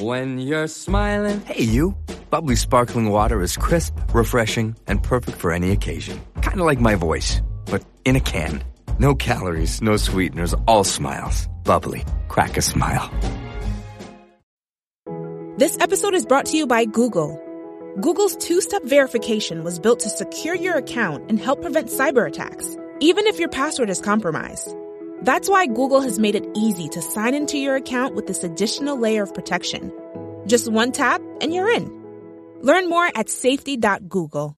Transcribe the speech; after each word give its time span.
When 0.00 0.38
you're 0.38 0.66
smiling. 0.66 1.40
Hey, 1.40 1.62
you. 1.62 1.96
Bubbly 2.28 2.54
sparkling 2.54 3.08
water 3.08 3.40
is 3.40 3.56
crisp, 3.56 3.94
refreshing, 4.12 4.76
and 4.86 5.02
perfect 5.02 5.38
for 5.38 5.52
any 5.52 5.70
occasion. 5.70 6.20
Kind 6.42 6.60
of 6.60 6.66
like 6.66 6.80
my 6.80 6.96
voice, 6.96 7.40
but 7.64 7.82
in 8.04 8.14
a 8.14 8.20
can. 8.20 8.62
No 8.98 9.14
calories, 9.14 9.80
no 9.80 9.96
sweeteners, 9.96 10.54
all 10.66 10.84
smiles. 10.84 11.48
Bubbly. 11.64 12.04
Crack 12.28 12.58
a 12.58 12.62
smile. 12.62 13.10
This 15.56 15.78
episode 15.80 16.12
is 16.12 16.26
brought 16.26 16.44
to 16.46 16.58
you 16.58 16.66
by 16.66 16.84
Google. 16.84 17.40
Google's 17.98 18.36
two 18.36 18.60
step 18.60 18.84
verification 18.84 19.64
was 19.64 19.78
built 19.78 20.00
to 20.00 20.10
secure 20.10 20.54
your 20.54 20.76
account 20.76 21.24
and 21.30 21.40
help 21.40 21.62
prevent 21.62 21.88
cyber 21.88 22.28
attacks, 22.28 22.76
even 23.00 23.26
if 23.26 23.38
your 23.38 23.48
password 23.48 23.88
is 23.88 24.02
compromised. 24.02 24.74
That's 25.26 25.50
why 25.50 25.66
Google 25.66 26.02
has 26.02 26.20
made 26.20 26.36
it 26.36 26.46
easy 26.54 26.88
to 26.90 27.02
sign 27.02 27.34
into 27.34 27.58
your 27.58 27.74
account 27.74 28.14
with 28.14 28.28
this 28.28 28.44
additional 28.44 28.96
layer 28.96 29.24
of 29.24 29.34
protection. 29.34 29.92
Just 30.46 30.70
one 30.70 30.92
tap 30.92 31.20
and 31.40 31.52
you're 31.52 31.68
in. 31.68 31.90
Learn 32.62 32.88
more 32.88 33.10
at 33.12 33.28
safety.google. 33.28 34.56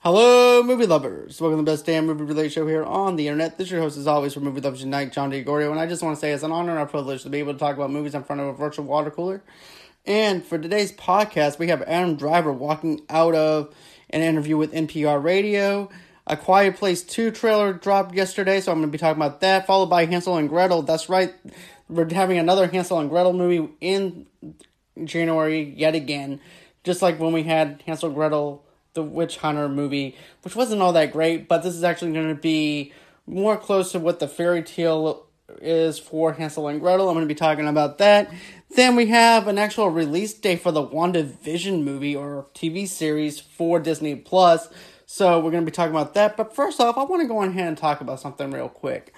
Hello, 0.00 0.62
movie 0.62 0.84
lovers. 0.84 1.40
Welcome 1.40 1.60
to 1.60 1.64
the 1.64 1.72
best 1.72 1.86
damn 1.86 2.04
movie 2.04 2.24
related 2.24 2.52
show 2.52 2.66
here 2.66 2.84
on 2.84 3.16
the 3.16 3.28
internet. 3.28 3.56
This 3.56 3.68
is 3.68 3.72
your 3.72 3.80
host, 3.80 3.96
as 3.96 4.06
always, 4.06 4.34
for 4.34 4.40
Movie 4.40 4.60
Lovers 4.60 4.82
Unite, 4.82 5.10
John 5.14 5.32
DiGorio, 5.32 5.70
and 5.70 5.80
I 5.80 5.86
just 5.86 6.02
want 6.02 6.14
to 6.14 6.20
say 6.20 6.32
it's 6.32 6.42
an 6.42 6.52
honor 6.52 6.72
and 6.72 6.80
a 6.80 6.86
privilege 6.86 7.22
to 7.22 7.30
be 7.30 7.38
able 7.38 7.54
to 7.54 7.58
talk 7.58 7.74
about 7.76 7.90
movies 7.90 8.14
in 8.14 8.22
front 8.22 8.42
of 8.42 8.48
a 8.48 8.52
virtual 8.52 8.84
water 8.84 9.10
cooler. 9.10 9.42
And 10.06 10.44
for 10.44 10.58
today's 10.58 10.92
podcast, 10.92 11.58
we 11.58 11.68
have 11.68 11.80
Adam 11.82 12.16
Driver 12.16 12.52
walking 12.52 13.00
out 13.08 13.34
of 13.34 13.74
an 14.10 14.20
interview 14.20 14.58
with 14.58 14.74
NPR 14.74 15.22
Radio. 15.22 15.88
A 16.26 16.36
Quiet 16.36 16.76
Place 16.76 17.02
2 17.02 17.30
trailer 17.30 17.72
dropped 17.72 18.14
yesterday, 18.14 18.60
so 18.60 18.70
I'm 18.70 18.78
going 18.78 18.88
to 18.88 18.92
be 18.92 18.98
talking 18.98 19.22
about 19.22 19.40
that, 19.40 19.66
followed 19.66 19.86
by 19.86 20.04
Hansel 20.04 20.36
and 20.36 20.48
Gretel. 20.48 20.82
That's 20.82 21.08
right, 21.08 21.32
we're 21.88 22.12
having 22.12 22.36
another 22.36 22.66
Hansel 22.66 22.98
and 22.98 23.08
Gretel 23.08 23.32
movie 23.32 23.72
in 23.80 24.26
January 25.02 25.72
yet 25.74 25.94
again, 25.94 26.38
just 26.82 27.00
like 27.00 27.18
when 27.18 27.32
we 27.32 27.44
had 27.44 27.82
Hansel 27.86 28.08
and 28.08 28.14
Gretel 28.14 28.62
the 28.92 29.02
Witch 29.02 29.38
Hunter 29.38 29.70
movie, 29.70 30.16
which 30.42 30.54
wasn't 30.54 30.82
all 30.82 30.92
that 30.92 31.12
great, 31.12 31.48
but 31.48 31.62
this 31.62 31.74
is 31.74 31.82
actually 31.82 32.12
going 32.12 32.28
to 32.28 32.34
be 32.34 32.92
more 33.26 33.56
close 33.56 33.90
to 33.92 33.98
what 33.98 34.20
the 34.20 34.28
fairy 34.28 34.62
tale 34.62 35.26
is 35.60 35.98
for 35.98 36.32
Hansel 36.32 36.68
and 36.68 36.80
Gretel. 36.80 37.08
I'm 37.08 37.14
going 37.14 37.26
to 37.26 37.34
be 37.34 37.38
talking 37.38 37.68
about 37.68 37.98
that. 37.98 38.32
Then 38.74 38.96
we 38.96 39.06
have 39.06 39.46
an 39.46 39.56
actual 39.56 39.88
release 39.88 40.34
date 40.34 40.60
for 40.60 40.72
the 40.72 40.84
WandaVision 40.84 41.84
movie 41.84 42.16
or 42.16 42.46
TV 42.54 42.88
series 42.88 43.38
for 43.38 43.78
Disney 43.78 44.16
Plus. 44.16 44.68
So 45.06 45.38
we're 45.38 45.52
going 45.52 45.64
to 45.64 45.70
be 45.70 45.74
talking 45.74 45.94
about 45.94 46.14
that. 46.14 46.36
But 46.36 46.56
first 46.56 46.80
off, 46.80 46.98
I 46.98 47.04
want 47.04 47.22
to 47.22 47.28
go 47.28 47.40
ahead 47.40 47.68
and 47.68 47.78
talk 47.78 48.00
about 48.00 48.18
something 48.18 48.50
real 48.50 48.68
quick. 48.68 49.14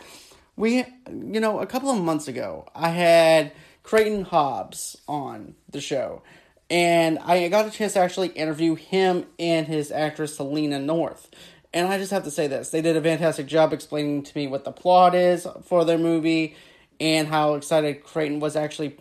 We, 0.57 0.85
you 1.09 1.41
know, 1.41 1.61
a 1.61 1.67
couple 1.67 1.91
of 1.91 1.99
months 2.03 2.29
ago, 2.29 2.69
I 2.75 2.91
had 2.91 3.53
Creighton 3.83 4.25
Hobbs 4.25 4.99
on 5.09 5.55
the 5.71 5.81
show 5.81 6.23
and 6.69 7.19
I 7.21 7.49
got 7.49 7.67
a 7.67 7.71
chance 7.71 7.95
to 7.95 8.01
actually 8.01 8.29
interview 8.29 8.75
him 8.75 9.25
and 9.39 9.67
his 9.67 9.91
actress 9.91 10.37
Selena 10.37 10.79
North. 10.79 11.31
And 11.73 11.89
I 11.89 11.97
just 11.97 12.11
have 12.11 12.25
to 12.25 12.31
say 12.31 12.47
this 12.47 12.71
they 12.71 12.83
did 12.83 12.97
a 12.97 13.03
fantastic 13.03 13.47
job 13.47 13.73
explaining 13.73 14.23
to 14.25 14.37
me 14.37 14.49
what 14.49 14.65
the 14.65 14.73
plot 14.73 15.15
is 15.15 15.47
for 15.65 15.87
their 15.87 15.99
movie 15.99 16.57
and 17.01 17.29
how 17.29 17.55
excited 17.55 18.05
Creighton 18.05 18.41
was 18.41 18.55
actually 18.55 18.99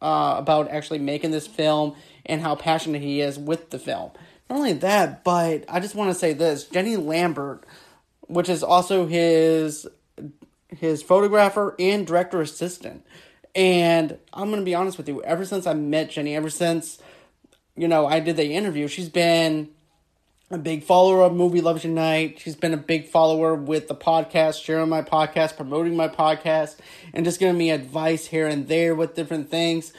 uh, 0.00 0.36
about 0.38 0.70
actually 0.70 0.98
making 0.98 1.30
this 1.30 1.46
film 1.46 1.94
and 2.26 2.40
how 2.40 2.54
passionate 2.54 3.02
he 3.02 3.20
is 3.20 3.38
with 3.38 3.70
the 3.70 3.78
film. 3.78 4.10
Not 4.48 4.56
only 4.56 4.72
that, 4.74 5.24
but 5.24 5.64
I 5.68 5.80
just 5.80 5.94
want 5.94 6.10
to 6.10 6.14
say 6.14 6.32
this 6.32 6.64
Jenny 6.64 6.96
Lambert, 6.96 7.64
which 8.22 8.48
is 8.48 8.62
also 8.62 9.06
his 9.06 9.86
his 10.68 11.02
photographer 11.02 11.74
and 11.78 12.06
director 12.06 12.40
assistant. 12.40 13.04
And 13.54 14.18
I'm 14.32 14.50
to 14.50 14.62
be 14.62 14.74
honest 14.74 14.98
with 14.98 15.08
you, 15.08 15.22
ever 15.22 15.44
since 15.44 15.66
I 15.66 15.74
met 15.74 16.10
Jenny, 16.10 16.34
ever 16.34 16.50
since, 16.50 16.98
you 17.76 17.86
know, 17.86 18.06
I 18.06 18.20
did 18.20 18.36
the 18.36 18.52
interview, 18.52 18.88
she's 18.88 19.08
been 19.08 19.70
a 20.54 20.58
big 20.58 20.84
follower 20.84 21.22
of 21.22 21.34
Movie 21.34 21.60
Lovers 21.60 21.84
Unite. 21.84 22.38
She's 22.38 22.54
been 22.54 22.72
a 22.72 22.78
big 22.78 23.08
follower 23.08 23.54
with 23.54 23.88
the 23.88 23.94
podcast, 23.94 24.62
sharing 24.62 24.88
my 24.88 25.02
podcast, 25.02 25.56
promoting 25.56 25.96
my 25.96 26.06
podcast, 26.06 26.76
and 27.12 27.24
just 27.24 27.40
giving 27.40 27.58
me 27.58 27.70
advice 27.70 28.26
here 28.26 28.46
and 28.46 28.68
there 28.68 28.94
with 28.94 29.16
different 29.16 29.50
things. 29.50 29.92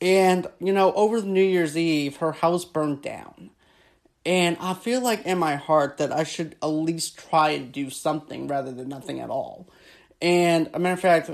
And, 0.00 0.46
you 0.60 0.72
know, 0.72 0.92
over 0.92 1.20
New 1.22 1.42
Year's 1.42 1.76
Eve, 1.76 2.18
her 2.18 2.32
house 2.32 2.64
burned 2.64 3.02
down. 3.02 3.50
And 4.24 4.56
I 4.60 4.74
feel 4.74 5.00
like 5.00 5.26
in 5.26 5.38
my 5.38 5.56
heart 5.56 5.98
that 5.98 6.12
I 6.12 6.22
should 6.22 6.54
at 6.62 6.66
least 6.66 7.18
try 7.18 7.50
and 7.50 7.72
do 7.72 7.90
something 7.90 8.46
rather 8.46 8.70
than 8.70 8.88
nothing 8.88 9.20
at 9.20 9.30
all. 9.30 9.68
And 10.22 10.70
a 10.72 10.78
matter 10.78 10.94
of 10.94 11.00
fact, 11.00 11.30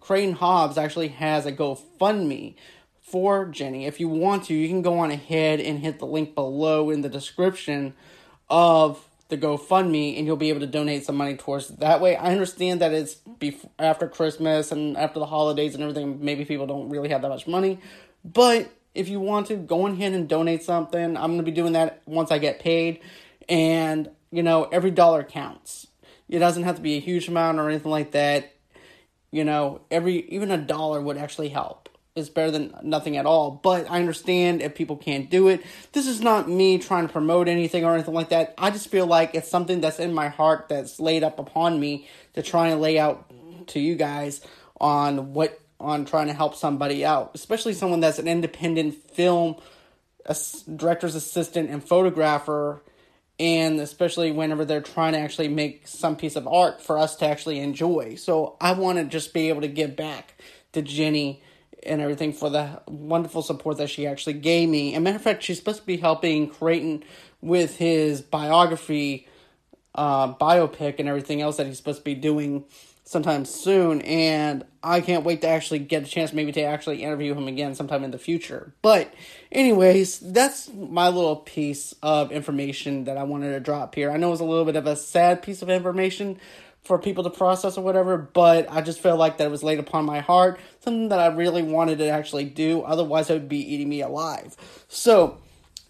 Creighton 0.00 0.34
Hobbs 0.34 0.76
actually 0.76 1.08
has 1.08 1.46
a 1.46 1.52
GoFundMe 1.52 2.56
for 3.10 3.46
Jenny. 3.46 3.86
If 3.86 4.00
you 4.00 4.08
want 4.08 4.44
to, 4.44 4.54
you 4.54 4.68
can 4.68 4.82
go 4.82 4.98
on 4.98 5.10
ahead 5.10 5.60
and 5.60 5.78
hit 5.78 5.98
the 5.98 6.06
link 6.06 6.34
below 6.34 6.90
in 6.90 7.00
the 7.00 7.08
description 7.08 7.94
of 8.48 9.06
the 9.28 9.38
GoFundMe, 9.38 10.18
and 10.18 10.26
you'll 10.26 10.36
be 10.36 10.48
able 10.48 10.60
to 10.60 10.66
donate 10.66 11.04
some 11.04 11.16
money 11.16 11.36
towards 11.36 11.68
that 11.68 12.00
way. 12.00 12.16
I 12.16 12.32
understand 12.32 12.80
that 12.80 12.92
it's 12.92 13.14
before, 13.14 13.70
after 13.78 14.08
Christmas 14.08 14.72
and 14.72 14.96
after 14.96 15.20
the 15.20 15.26
holidays 15.26 15.74
and 15.74 15.82
everything. 15.82 16.24
Maybe 16.24 16.44
people 16.44 16.66
don't 16.66 16.88
really 16.88 17.10
have 17.10 17.22
that 17.22 17.28
much 17.28 17.46
money, 17.46 17.78
but 18.24 18.70
if 18.94 19.08
you 19.08 19.20
want 19.20 19.46
to, 19.48 19.56
go 19.56 19.86
ahead 19.86 20.12
and 20.12 20.28
donate 20.28 20.64
something. 20.64 21.16
I'm 21.16 21.32
gonna 21.32 21.44
be 21.44 21.52
doing 21.52 21.74
that 21.74 22.02
once 22.06 22.32
I 22.32 22.38
get 22.38 22.58
paid, 22.58 23.00
and 23.48 24.10
you 24.32 24.42
know 24.42 24.64
every 24.64 24.90
dollar 24.90 25.22
counts. 25.22 25.86
It 26.28 26.38
doesn't 26.38 26.62
have 26.62 26.76
to 26.76 26.82
be 26.82 26.96
a 26.96 27.00
huge 27.00 27.28
amount 27.28 27.58
or 27.58 27.68
anything 27.68 27.90
like 27.90 28.12
that 28.12 28.52
you 29.30 29.44
know, 29.44 29.80
every 29.90 30.28
even 30.28 30.50
a 30.50 30.58
dollar 30.58 31.00
would 31.00 31.16
actually 31.16 31.48
help. 31.48 31.79
It's 32.20 32.28
better 32.28 32.50
than 32.50 32.74
nothing 32.82 33.16
at 33.16 33.26
all. 33.26 33.50
But 33.50 33.90
I 33.90 33.98
understand 33.98 34.62
if 34.62 34.74
people 34.74 34.96
can't 34.96 35.28
do 35.30 35.48
it. 35.48 35.64
This 35.92 36.06
is 36.06 36.20
not 36.20 36.48
me 36.48 36.78
trying 36.78 37.06
to 37.06 37.12
promote 37.12 37.48
anything 37.48 37.84
or 37.84 37.94
anything 37.94 38.14
like 38.14 38.28
that. 38.28 38.54
I 38.58 38.70
just 38.70 38.88
feel 38.88 39.06
like 39.06 39.34
it's 39.34 39.50
something 39.50 39.80
that's 39.80 39.98
in 39.98 40.14
my 40.14 40.28
heart 40.28 40.66
that's 40.68 41.00
laid 41.00 41.24
up 41.24 41.38
upon 41.38 41.80
me 41.80 42.08
to 42.34 42.42
try 42.42 42.68
and 42.68 42.80
lay 42.80 42.98
out 42.98 43.32
to 43.68 43.80
you 43.80 43.96
guys 43.96 44.40
on 44.80 45.34
what 45.34 45.60
on 45.80 46.04
trying 46.04 46.26
to 46.26 46.34
help 46.34 46.54
somebody 46.54 47.04
out, 47.04 47.30
especially 47.34 47.72
someone 47.72 48.00
that's 48.00 48.18
an 48.18 48.28
independent 48.28 48.94
film 49.12 49.56
director's 50.76 51.14
assistant 51.14 51.70
and 51.70 51.82
photographer 51.82 52.82
and 53.40 53.80
especially 53.80 54.30
whenever 54.30 54.66
they're 54.66 54.82
trying 54.82 55.14
to 55.14 55.18
actually 55.18 55.48
make 55.48 55.88
some 55.88 56.14
piece 56.14 56.36
of 56.36 56.46
art 56.46 56.82
for 56.82 56.98
us 56.98 57.16
to 57.16 57.26
actually 57.26 57.58
enjoy. 57.58 58.14
So 58.14 58.56
I 58.60 58.72
want 58.72 58.98
to 58.98 59.04
just 59.04 59.32
be 59.32 59.48
able 59.48 59.62
to 59.62 59.68
give 59.68 59.96
back 59.96 60.34
to 60.72 60.82
Jenny 60.82 61.42
and 61.84 62.00
everything 62.00 62.32
for 62.32 62.50
the 62.50 62.82
wonderful 62.86 63.42
support 63.42 63.78
that 63.78 63.88
she 63.88 64.06
actually 64.06 64.34
gave 64.34 64.68
me. 64.68 64.94
And 64.94 65.04
matter 65.04 65.16
of 65.16 65.22
fact, 65.22 65.42
she's 65.42 65.58
supposed 65.58 65.80
to 65.80 65.86
be 65.86 65.96
helping 65.96 66.48
Creighton 66.48 67.04
with 67.40 67.76
his 67.76 68.20
biography, 68.20 69.26
uh, 69.94 70.34
biopic, 70.34 70.98
and 70.98 71.08
everything 71.08 71.40
else 71.40 71.56
that 71.56 71.66
he's 71.66 71.76
supposed 71.76 71.98
to 71.98 72.04
be 72.04 72.14
doing 72.14 72.64
sometime 73.04 73.44
soon. 73.44 74.02
And 74.02 74.64
I 74.82 75.00
can't 75.00 75.24
wait 75.24 75.40
to 75.40 75.48
actually 75.48 75.80
get 75.80 76.04
a 76.04 76.06
chance 76.06 76.32
maybe 76.32 76.52
to 76.52 76.62
actually 76.62 77.02
interview 77.02 77.34
him 77.34 77.48
again 77.48 77.74
sometime 77.74 78.04
in 78.04 78.12
the 78.12 78.18
future. 78.18 78.72
But, 78.82 79.12
anyways, 79.50 80.20
that's 80.20 80.70
my 80.72 81.08
little 81.08 81.36
piece 81.36 81.94
of 82.02 82.30
information 82.30 83.04
that 83.04 83.16
I 83.16 83.24
wanted 83.24 83.50
to 83.50 83.60
drop 83.60 83.94
here. 83.94 84.10
I 84.10 84.16
know 84.16 84.32
it's 84.32 84.40
a 84.40 84.44
little 84.44 84.64
bit 84.64 84.76
of 84.76 84.86
a 84.86 84.96
sad 84.96 85.42
piece 85.42 85.60
of 85.60 85.70
information 85.70 86.38
for 86.84 86.98
people 86.98 87.24
to 87.24 87.30
process 87.30 87.76
or 87.76 87.84
whatever, 87.84 88.16
but 88.16 88.70
I 88.70 88.80
just 88.80 89.00
felt 89.00 89.18
like 89.18 89.38
that 89.38 89.50
was 89.50 89.62
laid 89.62 89.78
upon 89.78 90.04
my 90.04 90.20
heart, 90.20 90.58
something 90.80 91.08
that 91.10 91.20
I 91.20 91.26
really 91.26 91.62
wanted 91.62 91.98
to 91.98 92.08
actually 92.08 92.44
do. 92.44 92.82
Otherwise, 92.82 93.30
it 93.30 93.34
would 93.34 93.48
be 93.48 93.74
eating 93.74 93.88
me 93.88 94.00
alive. 94.00 94.56
So, 94.88 95.38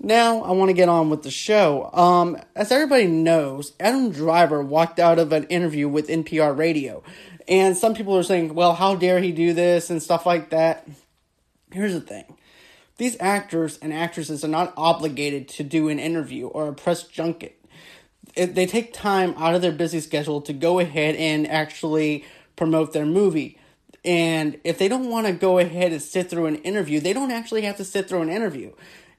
now 0.03 0.43
I 0.43 0.53
want 0.53 0.71
to 0.71 0.75
get 0.75 0.89
on 0.89 1.11
with 1.11 1.23
the 1.23 1.31
show. 1.31 1.91
Um, 1.93 2.39
as 2.57 2.73
everybody 2.73 3.07
knows, 3.07 3.75
Adam 3.79 4.11
Driver 4.11 4.63
walked 4.63 4.99
out 4.99 5.19
of 5.19 5.33
an 5.33 5.45
interview 5.45 5.89
with 5.89 6.09
NPR 6.09 6.57
Radio, 6.57 7.03
and 7.47 7.77
some 7.77 7.95
people 7.95 8.17
are 8.17 8.23
saying, 8.23 8.55
"Well, 8.55 8.75
how 8.75 8.95
dare 8.95 9.21
he 9.21 9.31
do 9.31 9.53
this?" 9.53 9.91
and 9.91 10.03
stuff 10.03 10.25
like 10.25 10.51
that. 10.51 10.89
Here's 11.71 11.93
the 11.93 12.01
thing: 12.01 12.25
these 12.97 13.17
actors 13.21 13.79
and 13.83 13.93
actresses 13.93 14.43
are 14.43 14.49
not 14.49 14.73
obligated 14.77 15.49
to 15.51 15.65
do 15.65 15.91
an 15.91 15.99
interview 15.99 16.47
or 16.47 16.69
a 16.69 16.75
press 16.75 17.03
junket. 17.03 17.60
They 18.37 18.67
take 18.67 18.93
time 18.93 19.35
out 19.37 19.55
of 19.55 19.63
their 19.63 19.73
busy 19.73 20.01
schedule 20.01 20.41
to 20.43 20.53
go 20.53 20.79
ahead 20.79 21.17
and 21.17 21.49
actually 21.49 22.25
promote 22.57 22.93
their 22.93 23.07
movie. 23.07 23.59
And 24.05 24.59
if 24.65 24.79
they 24.79 24.89
don't 24.89 25.11
want 25.11 25.27
to 25.27 25.33
go 25.33 25.59
ahead 25.59 25.93
and 25.93 26.01
sit 26.01 26.31
through 26.31 26.47
an 26.47 26.57
interview, 26.57 27.01
they 27.01 27.13
don't 27.13 27.31
actually 27.31 27.63
have 27.63 27.77
to 27.77 27.85
sit 27.85 28.09
through 28.09 28.23
an 28.23 28.31
interview 28.31 28.73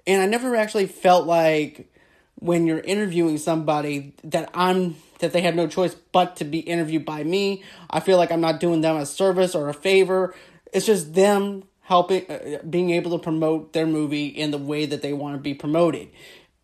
and 0.07 0.21
I 0.21 0.25
never 0.25 0.55
actually 0.55 0.87
felt 0.87 1.27
like 1.27 1.91
when 2.35 2.65
you're 2.65 2.79
interviewing 2.79 3.37
somebody 3.37 4.15
that 4.23 4.49
I'm 4.53 4.95
that 5.19 5.33
they 5.33 5.41
have 5.41 5.55
no 5.55 5.67
choice 5.67 5.95
but 6.11 6.37
to 6.37 6.45
be 6.45 6.59
interviewed 6.59 7.05
by 7.05 7.23
me. 7.23 7.63
I 7.89 7.99
feel 7.99 8.17
like 8.17 8.31
I'm 8.31 8.41
not 8.41 8.59
doing 8.59 8.81
them 8.81 8.97
a 8.97 9.05
service 9.05 9.53
or 9.53 9.69
a 9.69 9.73
favor. 9.73 10.33
It's 10.73 10.87
just 10.87 11.13
them 11.13 11.63
helping 11.81 12.29
uh, 12.29 12.59
being 12.67 12.89
able 12.91 13.11
to 13.11 13.23
promote 13.23 13.73
their 13.73 13.85
movie 13.85 14.27
in 14.27 14.49
the 14.49 14.57
way 14.57 14.85
that 14.87 15.03
they 15.03 15.13
want 15.13 15.35
to 15.35 15.41
be 15.41 15.53
promoted. 15.53 16.09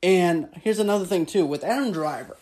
And 0.03 0.49
here's 0.61 0.79
another 0.79 1.05
thing 1.05 1.25
too 1.25 1.45
with 1.45 1.63
Adam 1.63 1.91
Driver. 1.91 2.37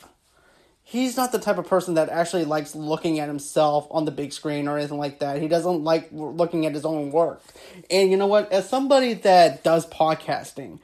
He's 0.88 1.18
not 1.18 1.31
the 1.31 1.40
type 1.40 1.57
of 1.57 1.68
person 1.68 1.96
that 1.96 2.10
actually 2.10 2.46
likes 2.46 2.75
looking 2.75 3.19
at 3.19 3.28
himself 3.28 3.88
on 3.90 4.06
the 4.06 4.12
big 4.12 4.31
screen 4.31 4.68
or 4.68 4.78
anything 4.78 5.00
like 5.00 5.19
that. 5.19 5.42
He 5.42 5.48
doesn't 5.48 5.84
like 5.84 6.10
looking 6.12 6.68
at 6.68 6.75
his 6.75 6.86
own 6.86 7.12
work. 7.12 7.42
And 7.90 8.12
you 8.12 8.18
know 8.18 8.28
what? 8.28 8.52
As 8.52 8.69
somebody 8.69 9.16
that 9.16 9.63
does 9.63 9.88
podcasting, 9.88 10.80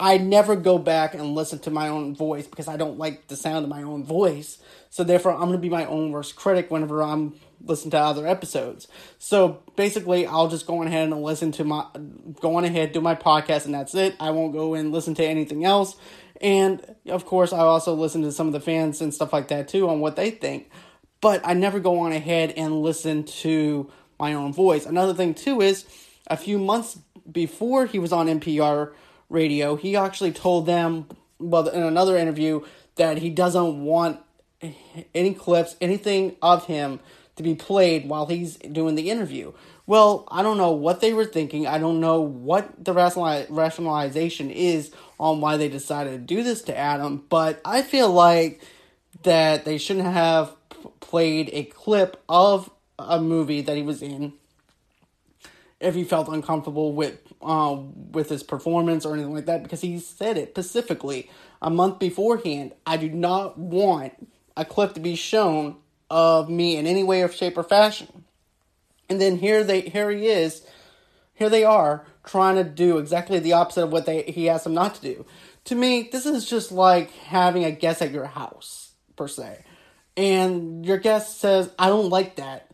I 0.00 0.18
never 0.18 0.54
go 0.54 0.78
back 0.78 1.14
and 1.14 1.34
listen 1.34 1.58
to 1.60 1.70
my 1.70 1.88
own 1.88 2.14
voice 2.14 2.46
because 2.46 2.68
I 2.68 2.76
don't 2.76 2.98
like 2.98 3.26
the 3.26 3.36
sound 3.36 3.64
of 3.64 3.68
my 3.68 3.82
own 3.82 4.04
voice. 4.04 4.58
So 4.90 5.02
therefore, 5.02 5.32
I'm 5.32 5.40
going 5.40 5.52
to 5.52 5.58
be 5.58 5.68
my 5.68 5.86
own 5.86 6.12
worst 6.12 6.36
critic 6.36 6.70
whenever 6.70 7.02
I'm 7.02 7.34
listening 7.64 7.90
to 7.90 7.98
other 7.98 8.26
episodes. 8.26 8.86
So 9.18 9.62
basically, 9.74 10.24
I'll 10.24 10.48
just 10.48 10.66
go 10.66 10.80
on 10.80 10.86
ahead 10.86 11.08
and 11.08 11.22
listen 11.22 11.50
to 11.52 11.64
my, 11.64 11.84
go 12.40 12.56
on 12.56 12.64
ahead, 12.64 12.92
do 12.92 13.00
my 13.00 13.16
podcast, 13.16 13.64
and 13.64 13.74
that's 13.74 13.94
it. 13.94 14.14
I 14.20 14.30
won't 14.30 14.52
go 14.52 14.74
and 14.74 14.92
listen 14.92 15.14
to 15.16 15.24
anything 15.24 15.64
else. 15.64 15.96
And 16.40 16.94
of 17.08 17.26
course, 17.26 17.52
I 17.52 17.58
also 17.58 17.94
listen 17.94 18.22
to 18.22 18.30
some 18.30 18.46
of 18.46 18.52
the 18.52 18.60
fans 18.60 19.00
and 19.00 19.12
stuff 19.12 19.32
like 19.32 19.48
that 19.48 19.66
too 19.66 19.88
on 19.88 19.98
what 19.98 20.14
they 20.14 20.30
think. 20.30 20.70
But 21.20 21.40
I 21.44 21.54
never 21.54 21.80
go 21.80 21.98
on 21.98 22.12
ahead 22.12 22.52
and 22.56 22.82
listen 22.82 23.24
to 23.24 23.90
my 24.20 24.34
own 24.34 24.52
voice. 24.52 24.86
Another 24.86 25.14
thing 25.14 25.34
too 25.34 25.60
is 25.60 25.84
a 26.28 26.36
few 26.36 26.58
months 26.58 26.98
before 27.30 27.86
he 27.86 27.98
was 27.98 28.12
on 28.12 28.28
NPR 28.28 28.92
radio, 29.28 29.76
he 29.76 29.96
actually 29.96 30.32
told 30.32 30.66
them, 30.66 31.06
well, 31.38 31.68
in 31.68 31.82
another 31.82 32.16
interview, 32.16 32.64
that 32.96 33.18
he 33.18 33.30
doesn't 33.30 33.84
want 33.84 34.20
any 35.14 35.34
clips, 35.34 35.76
anything 35.80 36.36
of 36.42 36.66
him 36.66 37.00
to 37.36 37.42
be 37.42 37.54
played 37.54 38.08
while 38.08 38.26
he's 38.26 38.56
doing 38.56 38.96
the 38.96 39.10
interview. 39.10 39.52
Well, 39.86 40.26
I 40.30 40.42
don't 40.42 40.58
know 40.58 40.72
what 40.72 41.00
they 41.00 41.12
were 41.12 41.24
thinking. 41.24 41.66
I 41.66 41.78
don't 41.78 42.00
know 42.00 42.20
what 42.20 42.84
the 42.84 42.92
rationalization 42.92 44.50
is 44.50 44.90
on 45.18 45.40
why 45.40 45.56
they 45.56 45.68
decided 45.68 46.10
to 46.10 46.18
do 46.18 46.42
this 46.42 46.62
to 46.62 46.76
Adam, 46.76 47.24
but 47.28 47.60
I 47.64 47.82
feel 47.82 48.12
like 48.12 48.60
that 49.22 49.64
they 49.64 49.78
shouldn't 49.78 50.06
have 50.06 50.52
played 51.00 51.50
a 51.52 51.64
clip 51.64 52.22
of 52.28 52.70
a 52.98 53.20
movie 53.20 53.60
that 53.62 53.76
he 53.76 53.82
was 53.82 54.02
in 54.02 54.32
if 55.80 55.94
he 55.94 56.04
felt 56.04 56.28
uncomfortable 56.28 56.92
with 56.92 57.27
uh, 57.42 57.78
with 58.10 58.28
his 58.28 58.42
performance 58.42 59.04
or 59.04 59.14
anything 59.14 59.34
like 59.34 59.46
that 59.46 59.62
because 59.62 59.80
he 59.80 59.98
said 59.98 60.36
it 60.36 60.50
specifically 60.50 61.30
a 61.62 61.70
month 61.70 61.98
beforehand. 61.98 62.72
I 62.86 62.96
do 62.96 63.08
not 63.08 63.58
want 63.58 64.28
a 64.56 64.64
clip 64.64 64.94
to 64.94 65.00
be 65.00 65.14
shown 65.14 65.76
of 66.10 66.48
me 66.48 66.76
in 66.76 66.86
any 66.86 67.04
way 67.04 67.22
or 67.22 67.28
shape 67.28 67.56
or 67.56 67.62
fashion. 67.62 68.24
And 69.08 69.20
then 69.20 69.38
here 69.38 69.64
they 69.64 69.82
here 69.82 70.10
he 70.10 70.26
is, 70.26 70.66
here 71.34 71.48
they 71.48 71.64
are 71.64 72.06
trying 72.24 72.56
to 72.56 72.64
do 72.64 72.98
exactly 72.98 73.38
the 73.38 73.54
opposite 73.54 73.84
of 73.84 73.92
what 73.92 74.06
they 74.06 74.22
he 74.22 74.48
asked 74.48 74.64
them 74.64 74.74
not 74.74 74.96
to 74.96 75.00
do. 75.00 75.26
To 75.64 75.74
me, 75.74 76.08
this 76.10 76.26
is 76.26 76.48
just 76.48 76.72
like 76.72 77.10
having 77.12 77.64
a 77.64 77.70
guest 77.70 78.02
at 78.02 78.10
your 78.10 78.26
house 78.26 78.92
per 79.16 79.28
se, 79.28 79.64
and 80.16 80.84
your 80.84 80.98
guest 80.98 81.40
says, 81.40 81.70
"I 81.78 81.88
don't 81.88 82.10
like 82.10 82.36
that," 82.36 82.67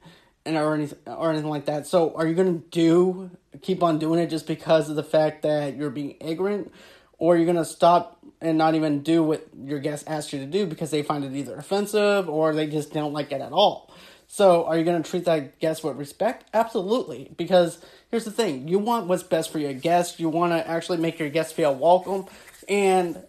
and 0.44 0.56
or 0.56 0.74
anything 0.74 0.98
or 1.06 1.30
anything 1.30 1.50
like 1.50 1.66
that. 1.66 1.86
So, 1.86 2.14
are 2.14 2.26
you 2.26 2.34
gonna 2.34 2.60
do 2.70 3.30
keep 3.62 3.82
on 3.82 3.98
doing 3.98 4.20
it 4.20 4.28
just 4.28 4.46
because 4.46 4.90
of 4.90 4.96
the 4.96 5.02
fact 5.02 5.42
that 5.42 5.76
you're 5.76 5.90
being 5.90 6.16
ignorant, 6.20 6.72
or 7.18 7.36
you're 7.36 7.46
gonna 7.46 7.64
stop 7.64 8.18
and 8.40 8.58
not 8.58 8.74
even 8.74 9.02
do 9.02 9.22
what 9.22 9.46
your 9.64 9.78
guest 9.78 10.04
asked 10.06 10.32
you 10.32 10.38
to 10.40 10.46
do 10.46 10.66
because 10.66 10.90
they 10.90 11.02
find 11.02 11.24
it 11.24 11.32
either 11.32 11.56
offensive 11.56 12.28
or 12.28 12.54
they 12.54 12.66
just 12.66 12.92
don't 12.92 13.12
like 13.12 13.32
it 13.32 13.40
at 13.40 13.52
all. 13.52 13.92
So, 14.26 14.64
are 14.64 14.76
you 14.76 14.84
to 14.84 15.02
treat 15.02 15.26
that 15.26 15.58
guest 15.60 15.84
with 15.84 15.96
respect? 15.96 16.48
Absolutely. 16.52 17.30
Because 17.36 17.78
here's 18.10 18.24
the 18.24 18.30
thing 18.30 18.68
you 18.68 18.78
want 18.78 19.06
what's 19.06 19.22
best 19.22 19.52
for 19.52 19.58
your 19.58 19.74
guest, 19.74 20.18
you 20.18 20.28
want 20.28 20.52
to 20.52 20.68
actually 20.68 20.98
make 20.98 21.18
your 21.18 21.28
guest 21.28 21.54
feel 21.54 21.74
welcome. 21.74 22.26
And 22.68 23.22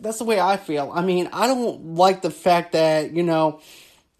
that's 0.00 0.18
the 0.18 0.24
way 0.24 0.40
I 0.40 0.56
feel. 0.56 0.90
I 0.92 1.02
mean, 1.02 1.28
I 1.32 1.46
don't 1.46 1.94
like 1.94 2.22
the 2.22 2.30
fact 2.30 2.72
that, 2.72 3.12
you 3.12 3.22
know, 3.22 3.60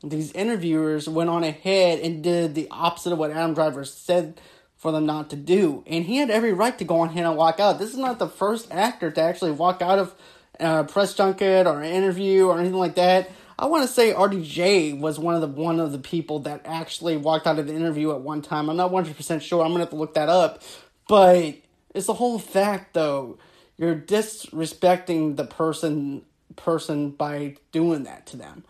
these 0.03 0.33
interviewers 0.33 1.09
went 1.09 1.31
on 1.31 1.43
ahead 1.45 2.01
and 2.01 2.23
did 2.23 2.55
the 2.55 2.69
opposite 2.71 3.13
of 3.13 3.19
what 3.19 3.31
Adam 3.31 3.55
Driver 3.55 3.85
said 3.85 4.41
for 4.77 4.93
them 4.93 5.07
not 5.07 5.31
to 5.31 5.37
do. 5.37 5.83
And 5.87 6.05
he 6.05 6.19
had 6.19 6.31
every 6.31 6.53
right 6.53 6.79
to 6.79 6.85
go 6.85 7.01
on 7.01 7.09
ahead 7.09 7.27
and 7.27 7.37
walk 7.37 7.59
out. 7.59 7.79
This 7.79 7.91
is 7.91 7.97
not 7.97 8.19
the 8.19 8.29
first 8.29 8.71
actor 8.71 9.11
to 9.11 9.21
actually 9.21 9.51
walk 9.51 9.83
out 9.83 9.99
of 9.99 10.15
a 10.61 10.85
press 10.85 11.15
junket 11.15 11.67
or 11.67 11.81
an 11.81 11.93
interview 11.93 12.47
or 12.47 12.61
anything 12.61 12.79
like 12.79 12.95
that. 12.95 13.31
I 13.59 13.67
want 13.67 13.89
to 13.89 13.93
say 13.93 14.13
RDJ 14.13 15.01
was 15.01 15.19
one 15.19 15.35
of 15.35 15.41
the 15.41 15.49
one 15.49 15.81
of 15.81 15.91
the 15.91 15.99
people 15.99 16.39
that 16.41 16.63
actually 16.65 17.17
walked 17.17 17.49
out 17.49 17.59
of 17.59 17.67
the 17.67 17.75
interview 17.75 18.13
at 18.13 18.21
one 18.21 18.41
time. 18.41 18.71
I'm 18.71 18.77
not 18.77 18.93
100% 18.93 19.43
sure. 19.43 19.65
I'm 19.65 19.71
going 19.71 19.79
to 19.79 19.85
have 19.85 19.91
to 19.91 19.97
look 19.97 20.15
that 20.15 20.29
up. 20.29 20.63
But 21.09 21.57
it's 21.93 22.07
the 22.07 22.15
whole 22.15 22.39
fact 22.39 22.95
though. 22.95 23.39
You're 23.77 23.97
disrespecting 23.97 25.37
the 25.37 25.45
person 25.45 26.23
person 26.55 27.11
by 27.11 27.57
doing 27.73 28.05
that 28.05 28.27
to 28.27 28.37
them. 28.37 28.65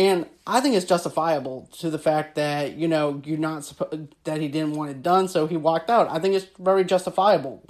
And 0.00 0.24
I 0.46 0.62
think 0.62 0.76
it's 0.76 0.86
justifiable 0.86 1.68
to 1.80 1.90
the 1.90 1.98
fact 1.98 2.36
that, 2.36 2.72
you 2.72 2.88
know, 2.88 3.20
you're 3.22 3.36
not 3.36 3.70
that 4.24 4.40
he 4.40 4.48
didn't 4.48 4.72
want 4.72 4.90
it 4.90 5.02
done, 5.02 5.28
so 5.28 5.46
he 5.46 5.58
walked 5.58 5.90
out. 5.90 6.08
I 6.10 6.18
think 6.18 6.34
it's 6.34 6.46
very 6.58 6.84
justifiable. 6.84 7.62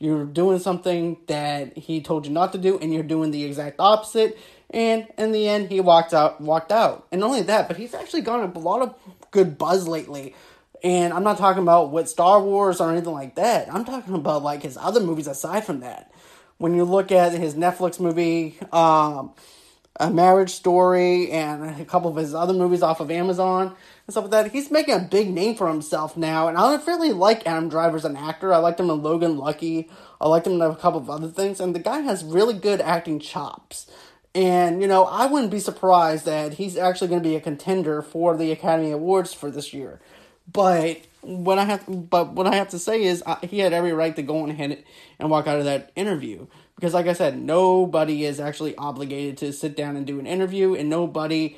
You're 0.00 0.24
doing 0.24 0.58
something 0.58 1.16
that 1.28 1.78
he 1.78 2.00
told 2.00 2.26
you 2.26 2.32
not 2.32 2.50
to 2.54 2.58
do, 2.58 2.76
and 2.76 2.92
you're 2.92 3.04
doing 3.04 3.30
the 3.30 3.44
exact 3.44 3.76
opposite. 3.78 4.36
And 4.70 5.06
in 5.16 5.30
the 5.30 5.48
end, 5.48 5.70
he 5.70 5.78
walked 5.78 6.12
out. 6.12 6.40
Walked 6.40 6.72
out, 6.72 7.06
and 7.12 7.20
not 7.20 7.28
only 7.28 7.42
that, 7.42 7.68
but 7.68 7.76
he's 7.76 7.94
actually 7.94 8.22
gotten 8.22 8.50
a 8.50 8.58
lot 8.58 8.82
of 8.82 8.92
good 9.30 9.56
buzz 9.56 9.86
lately. 9.86 10.34
And 10.82 11.14
I'm 11.14 11.22
not 11.22 11.38
talking 11.38 11.62
about 11.62 11.92
with 11.92 12.08
Star 12.08 12.42
Wars 12.42 12.80
or 12.80 12.90
anything 12.90 13.12
like 13.12 13.36
that. 13.36 13.72
I'm 13.72 13.84
talking 13.84 14.14
about 14.14 14.42
like 14.42 14.64
his 14.64 14.76
other 14.76 14.98
movies 14.98 15.28
aside 15.28 15.64
from 15.64 15.80
that. 15.80 16.10
When 16.58 16.74
you 16.74 16.82
look 16.82 17.12
at 17.12 17.30
his 17.30 17.54
Netflix 17.54 18.00
movie, 18.00 18.58
um, 18.72 19.34
A 19.98 20.10
Marriage 20.10 20.50
Story, 20.50 21.30
and 21.30 21.80
a 21.80 21.84
couple 21.84 22.10
of 22.10 22.16
his 22.16 22.34
other 22.34 22.52
movies 22.52 22.82
off 22.82 23.00
of 23.00 23.10
Amazon, 23.10 23.68
and 23.68 24.12
stuff 24.12 24.24
like 24.24 24.30
that. 24.30 24.52
He's 24.52 24.70
making 24.70 24.94
a 24.94 25.00
big 25.00 25.30
name 25.30 25.54
for 25.54 25.68
himself 25.68 26.16
now, 26.16 26.48
and 26.48 26.58
I 26.58 26.76
really 26.86 27.12
like 27.12 27.46
Adam 27.46 27.68
Driver 27.68 27.96
as 27.96 28.04
an 28.04 28.16
actor. 28.16 28.52
I 28.52 28.58
liked 28.58 28.78
him 28.78 28.90
in 28.90 29.02
Logan 29.02 29.38
Lucky. 29.38 29.88
I 30.20 30.28
liked 30.28 30.46
him 30.46 30.54
in 30.54 30.62
a 30.62 30.76
couple 30.76 31.00
of 31.00 31.08
other 31.10 31.28
things, 31.28 31.60
and 31.60 31.74
the 31.74 31.80
guy 31.80 32.00
has 32.00 32.24
really 32.24 32.54
good 32.54 32.80
acting 32.80 33.20
chops. 33.20 33.90
And 34.34 34.82
you 34.82 34.88
know, 34.88 35.04
I 35.04 35.26
wouldn't 35.26 35.50
be 35.50 35.60
surprised 35.60 36.26
that 36.26 36.54
he's 36.54 36.76
actually 36.76 37.08
going 37.08 37.22
to 37.22 37.28
be 37.28 37.36
a 37.36 37.40
contender 37.40 38.02
for 38.02 38.36
the 38.36 38.52
Academy 38.52 38.90
Awards 38.90 39.32
for 39.32 39.50
this 39.50 39.72
year. 39.72 40.00
But 40.52 41.00
what 41.22 41.58
I 41.58 41.64
have, 41.64 41.84
but 41.88 42.32
what 42.32 42.46
I 42.46 42.54
have 42.56 42.68
to 42.68 42.78
say 42.78 43.02
is, 43.02 43.22
I, 43.26 43.38
he 43.46 43.60
had 43.60 43.72
every 43.72 43.92
right 43.92 44.14
to 44.14 44.22
go 44.22 44.42
on 44.42 44.50
ahead 44.50 44.84
and 45.18 45.30
walk 45.30 45.46
out 45.46 45.58
of 45.58 45.64
that 45.64 45.90
interview 45.96 46.46
because, 46.76 46.94
like 46.94 47.06
I 47.06 47.14
said, 47.14 47.38
nobody 47.38 48.24
is 48.24 48.38
actually 48.38 48.76
obligated 48.76 49.38
to 49.38 49.52
sit 49.52 49.76
down 49.76 49.96
and 49.96 50.06
do 50.06 50.20
an 50.20 50.26
interview, 50.26 50.74
and 50.74 50.88
nobody 50.88 51.56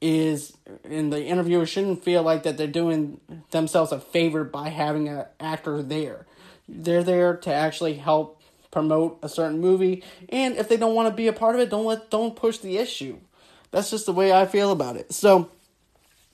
is 0.00 0.56
and 0.84 1.10
the 1.10 1.24
interviewer 1.24 1.64
shouldn't 1.64 2.04
feel 2.04 2.22
like 2.22 2.42
that 2.42 2.58
they're 2.58 2.66
doing 2.66 3.18
themselves 3.50 3.92
a 3.92 3.98
favor 3.98 4.44
by 4.44 4.68
having 4.68 5.08
an 5.08 5.24
actor 5.40 5.82
there. 5.82 6.26
They're 6.68 7.02
there 7.02 7.36
to 7.38 7.52
actually 7.52 7.94
help 7.94 8.42
promote 8.70 9.18
a 9.22 9.28
certain 9.28 9.60
movie, 9.60 10.02
and 10.28 10.56
if 10.56 10.68
they 10.68 10.76
don't 10.76 10.94
want 10.94 11.08
to 11.08 11.14
be 11.14 11.28
a 11.28 11.32
part 11.32 11.54
of 11.54 11.60
it, 11.60 11.70
don't 11.70 11.86
let 11.86 12.10
don't 12.10 12.36
push 12.36 12.58
the 12.58 12.76
issue. 12.76 13.18
That's 13.70 13.90
just 13.90 14.06
the 14.06 14.12
way 14.12 14.32
I 14.32 14.46
feel 14.46 14.72
about 14.72 14.96
it. 14.96 15.12
So 15.12 15.50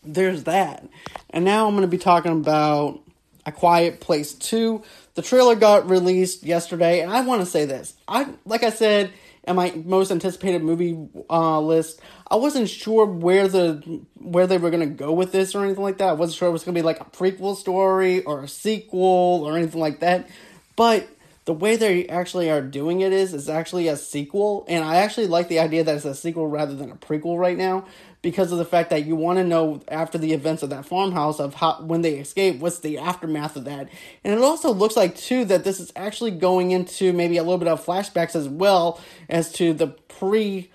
there's 0.03 0.45
that. 0.45 0.89
And 1.31 1.45
now 1.45 1.67
I'm 1.67 1.75
going 1.75 1.83
to 1.83 1.89
be 1.89 1.99
talking 1.99 2.33
about 2.33 3.01
A 3.47 3.53
Quiet 3.53 4.01
Place 4.01 4.33
2. 4.35 4.83
The 5.15 5.23
trailer 5.23 5.55
got 5.55 5.91
released 5.91 6.43
yesterday, 6.43 7.01
and 7.01 7.13
I 7.13 7.21
want 7.21 7.41
to 7.41 7.47
say 7.47 7.65
this. 7.65 7.95
I 8.09 8.29
like 8.47 8.63
I 8.63 8.71
said 8.71 9.13
in 9.47 9.57
my 9.57 9.73
most 9.85 10.11
anticipated 10.11 10.63
movie 10.63 10.99
uh, 11.29 11.61
list. 11.61 12.01
I 12.31 12.37
wasn't 12.37 12.69
sure 12.69 13.05
where 13.05 13.49
the 13.49 14.01
where 14.15 14.47
they 14.47 14.59
were 14.59 14.71
gonna 14.71 14.87
go 14.87 15.13
with 15.13 15.33
this 15.33 15.55
or 15.55 15.65
anything 15.65 15.83
like 15.83 15.99
that. 15.99 16.09
I 16.09 16.13
wasn't 16.13 16.39
sure 16.39 16.49
it 16.49 16.53
was 16.53 16.65
gonna 16.65 16.75
be 16.75 16.83
like 16.83 17.01
a 17.01 17.05
prequel 17.05 17.57
story 17.57 18.23
or 18.23 18.43
a 18.43 18.49
sequel 18.49 19.43
or 19.45 19.57
anything 19.57 19.81
like 19.81 20.01
that. 20.01 20.29
But 20.77 21.09
the 21.45 21.53
way 21.53 21.77
they 21.77 22.07
actually 22.07 22.51
are 22.51 22.63
doing 22.63 23.01
it 23.01 23.13
is 23.13 23.35
is 23.35 23.49
actually 23.49 23.89
a 23.89 23.97
sequel, 23.97 24.65
and 24.69 24.85
I 24.85 24.97
actually 24.97 25.27
like 25.27 25.49
the 25.49 25.59
idea 25.59 25.85
that 25.85 25.97
it's 25.97 26.05
a 26.05 26.15
sequel 26.15 26.47
rather 26.47 26.75
than 26.75 26.91
a 26.91 26.97
prequel 26.97 27.39
right 27.39 27.59
now 27.59 27.85
because 28.23 28.53
of 28.53 28.59
the 28.59 28.65
fact 28.65 28.91
that 28.91 29.05
you 29.05 29.17
want 29.17 29.39
to 29.39 29.45
know 29.45 29.83
after 29.89 30.17
the 30.17 30.33
events 30.33 30.63
of 30.63 30.71
that 30.71 30.87
farmhouse 30.87 31.41
of 31.41 31.55
how 31.55 31.83
when 31.83 32.03
they 32.03 32.15
escape 32.15 32.61
what's 32.61 32.79
the 32.79 32.97
aftermath 32.97 33.57
of 33.57 33.65
that 33.65 33.89
and 34.25 34.33
it 34.33 34.41
also 34.41 34.73
looks 34.73 34.97
like 34.97 35.17
too 35.17 35.45
that 35.45 35.65
this 35.65 35.81
is 35.81 35.93
actually 35.97 36.31
going 36.31 36.71
into 36.71 37.13
maybe 37.13 37.37
a 37.37 37.43
little 37.43 37.59
bit 37.59 37.69
of 37.69 37.85
flashbacks 37.85 38.35
as 38.35 38.49
well 38.49 39.01
as 39.29 39.53
to 39.53 39.75
the 39.75 39.89
pre 39.89 40.71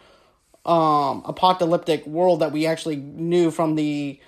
um 0.66 1.24
apocalyptic 1.26 2.06
world 2.06 2.42
that 2.42 2.52
we 2.52 2.68
actually 2.68 2.98
knew 2.98 3.50
from 3.50 3.76
the 3.76 4.20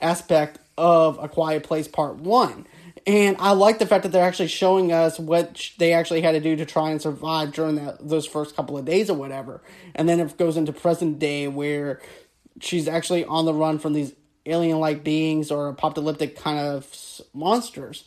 aspect 0.00 0.58
of 0.76 1.18
a 1.22 1.28
quiet 1.28 1.64
place 1.64 1.88
part 1.88 2.16
1 2.16 2.66
and 3.06 3.36
I 3.38 3.52
like 3.52 3.78
the 3.78 3.86
fact 3.86 4.02
that 4.02 4.10
they're 4.10 4.24
actually 4.24 4.48
showing 4.48 4.90
us 4.90 5.18
what 5.18 5.70
they 5.78 5.92
actually 5.92 6.22
had 6.22 6.32
to 6.32 6.40
do 6.40 6.56
to 6.56 6.66
try 6.66 6.90
and 6.90 7.00
survive 7.00 7.52
during 7.52 7.76
that, 7.76 8.06
those 8.06 8.26
first 8.26 8.56
couple 8.56 8.76
of 8.76 8.84
days 8.84 9.08
or 9.08 9.16
whatever. 9.16 9.62
And 9.94 10.08
then 10.08 10.18
it 10.18 10.36
goes 10.36 10.56
into 10.56 10.72
present 10.72 11.20
day 11.20 11.46
where 11.46 12.00
she's 12.60 12.88
actually 12.88 13.24
on 13.24 13.44
the 13.44 13.54
run 13.54 13.78
from 13.78 13.92
these 13.92 14.12
alien 14.44 14.78
like 14.78 15.02
beings 15.02 15.50
or 15.50 15.68
apocalyptic 15.68 16.36
kind 16.36 16.58
of 16.58 16.86
monsters 17.34 18.04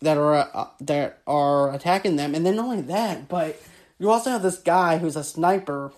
that 0.00 0.16
are 0.16 0.34
uh, 0.34 0.68
that 0.80 1.20
are 1.26 1.74
attacking 1.74 2.16
them 2.16 2.34
and 2.34 2.44
then 2.46 2.56
not 2.56 2.66
only 2.66 2.82
that 2.82 3.28
but 3.28 3.60
you 3.98 4.10
also 4.10 4.30
have 4.30 4.42
this 4.42 4.58
guy 4.58 4.98
who's 4.98 5.16
a 5.16 5.24
sniper, 5.24 5.92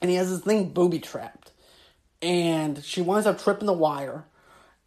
and 0.00 0.10
he 0.10 0.16
has 0.16 0.30
this 0.30 0.40
thing 0.40 0.70
booby 0.70 0.98
trapped, 0.98 1.52
and 2.20 2.82
she 2.84 3.00
winds 3.00 3.26
up 3.26 3.40
tripping 3.40 3.66
the 3.66 3.72
wire, 3.72 4.24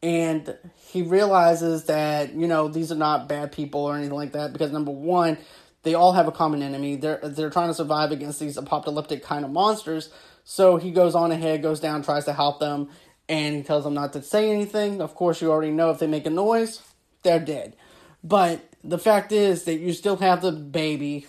and 0.04 0.58
he 0.76 1.02
realizes 1.02 1.86
that 1.86 2.34
you 2.34 2.48
know 2.48 2.68
these 2.68 2.92
are 2.92 2.96
not 2.96 3.30
bad 3.30 3.52
people 3.52 3.82
or 3.82 3.96
anything 3.96 4.16
like 4.16 4.34
that 4.34 4.52
because 4.52 4.72
number 4.72 4.92
one, 4.92 5.38
they 5.84 5.94
all 5.94 6.12
have 6.12 6.28
a 6.28 6.32
common 6.34 6.62
enemy. 6.62 6.98
They're 6.98 7.20
they're 7.24 7.50
trying 7.50 7.70
to 7.70 7.74
survive 7.74 8.12
against 8.12 8.40
these 8.40 8.58
apocalyptic 8.58 9.24
kind 9.24 9.46
of 9.46 9.52
monsters. 9.52 10.10
So 10.44 10.78
he 10.78 10.92
goes 10.92 11.16
on 11.16 11.32
ahead, 11.32 11.62
goes 11.62 11.80
down, 11.80 12.04
tries 12.04 12.26
to 12.26 12.34
help 12.34 12.60
them, 12.60 12.90
and 13.30 13.56
he 13.56 13.64
tells 13.64 13.84
them 13.84 13.94
not 13.94 14.14
to 14.14 14.22
say 14.22 14.52
anything. 14.52 15.02
Of 15.02 15.16
course, 15.16 15.42
you 15.42 15.52
already 15.52 15.72
know 15.72 15.92
if 15.92 16.00
they 16.00 16.08
make 16.08 16.26
a 16.26 16.30
noise, 16.32 16.82
they're 17.24 17.40
dead. 17.40 17.76
But 18.24 18.62
the 18.84 18.98
fact 18.98 19.32
is 19.32 19.64
that 19.64 19.76
you 19.76 19.94
still 19.94 20.18
have 20.18 20.42
the 20.42 20.52
baby 20.52 21.28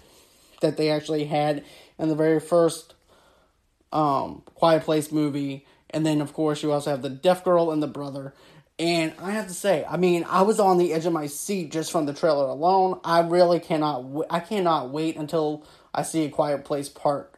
that 0.60 0.76
they 0.76 0.90
actually 0.90 1.24
had 1.24 1.64
in 1.98 2.08
the 2.08 2.14
very 2.14 2.40
first 2.40 2.94
um, 3.92 4.42
Quiet 4.54 4.82
Place 4.84 5.12
movie. 5.12 5.66
And 5.90 6.06
then, 6.06 6.20
of 6.20 6.32
course, 6.32 6.62
you 6.62 6.72
also 6.72 6.90
have 6.90 7.02
the 7.02 7.10
deaf 7.10 7.44
girl 7.44 7.70
and 7.70 7.82
the 7.82 7.86
brother. 7.86 8.34
And 8.78 9.12
I 9.20 9.32
have 9.32 9.48
to 9.48 9.54
say, 9.54 9.84
I 9.88 9.96
mean, 9.98 10.24
I 10.28 10.42
was 10.42 10.58
on 10.58 10.78
the 10.78 10.92
edge 10.92 11.04
of 11.04 11.12
my 11.12 11.26
seat 11.26 11.70
just 11.70 11.92
from 11.92 12.06
the 12.06 12.14
trailer 12.14 12.46
alone. 12.46 12.98
I 13.04 13.20
really 13.20 13.60
cannot, 13.60 14.02
w- 14.02 14.24
I 14.30 14.40
cannot 14.40 14.90
wait 14.90 15.16
until 15.16 15.64
I 15.94 16.02
see 16.02 16.24
a 16.24 16.30
Quiet 16.30 16.64
Place 16.64 16.88
part, 16.88 17.31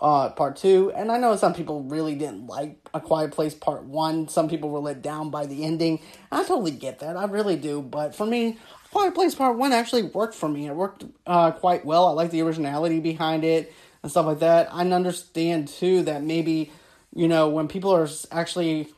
uh, 0.00 0.30
part 0.30 0.56
two. 0.56 0.92
And 0.94 1.10
I 1.10 1.18
know 1.18 1.36
some 1.36 1.54
people 1.54 1.82
really 1.82 2.14
didn't 2.14 2.46
like 2.46 2.88
a 2.94 3.00
Quiet 3.00 3.32
Place 3.32 3.54
part 3.54 3.84
one. 3.84 4.28
Some 4.28 4.48
people 4.48 4.70
were 4.70 4.78
let 4.78 5.02
down 5.02 5.30
by 5.30 5.46
the 5.46 5.64
ending. 5.64 6.00
I 6.30 6.44
totally 6.44 6.70
get 6.70 7.00
that. 7.00 7.16
I 7.16 7.24
really 7.24 7.56
do. 7.56 7.82
But 7.82 8.14
for 8.14 8.26
me, 8.26 8.58
Quiet 8.90 9.14
Place 9.14 9.34
Part 9.34 9.58
1 9.58 9.72
actually 9.72 10.04
worked 10.04 10.34
for 10.34 10.48
me. 10.48 10.66
It 10.66 10.74
worked 10.74 11.04
uh, 11.26 11.50
quite 11.50 11.84
well. 11.84 12.06
I 12.06 12.12
like 12.12 12.30
the 12.30 12.40
originality 12.42 13.00
behind 13.00 13.44
it 13.44 13.72
and 14.02 14.10
stuff 14.10 14.26
like 14.26 14.38
that. 14.38 14.72
I 14.72 14.80
understand, 14.80 15.68
too, 15.68 16.02
that 16.04 16.22
maybe, 16.22 16.72
you 17.14 17.28
know, 17.28 17.50
when 17.50 17.68
people 17.68 17.94
are 17.94 18.08
actually 18.30 18.88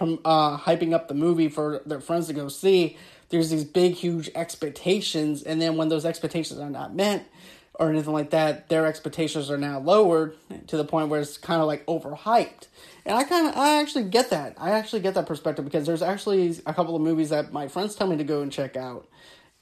uh, 0.00 0.56
hyping 0.58 0.94
up 0.94 1.08
the 1.08 1.14
movie 1.14 1.48
for 1.48 1.82
their 1.84 2.00
friends 2.00 2.28
to 2.28 2.32
go 2.32 2.48
see, 2.48 2.96
there's 3.28 3.50
these 3.50 3.64
big, 3.64 3.94
huge 3.94 4.30
expectations. 4.34 5.42
And 5.42 5.60
then 5.60 5.76
when 5.76 5.90
those 5.90 6.06
expectations 6.06 6.58
are 6.58 6.70
not 6.70 6.94
met 6.94 7.28
or 7.78 7.90
anything 7.90 8.12
like 8.12 8.30
that, 8.30 8.68
their 8.68 8.86
expectations 8.86 9.50
are 9.50 9.58
now 9.58 9.78
lowered 9.78 10.34
to 10.66 10.76
the 10.76 10.84
point 10.84 11.08
where 11.08 11.20
it's 11.20 11.36
kind 11.36 11.60
of 11.60 11.66
like 11.66 11.84
overhyped. 11.86 12.68
And 13.04 13.16
I 13.16 13.24
kind 13.24 13.46
of, 13.46 13.56
I 13.56 13.80
actually 13.80 14.04
get 14.04 14.30
that. 14.30 14.54
I 14.58 14.70
actually 14.70 15.00
get 15.00 15.14
that 15.14 15.26
perspective 15.26 15.64
because 15.64 15.86
there's 15.86 16.02
actually 16.02 16.58
a 16.66 16.74
couple 16.74 16.96
of 16.96 17.02
movies 17.02 17.30
that 17.30 17.52
my 17.52 17.68
friends 17.68 17.94
tell 17.94 18.06
me 18.06 18.16
to 18.16 18.24
go 18.24 18.40
and 18.40 18.50
check 18.50 18.76
out, 18.76 19.06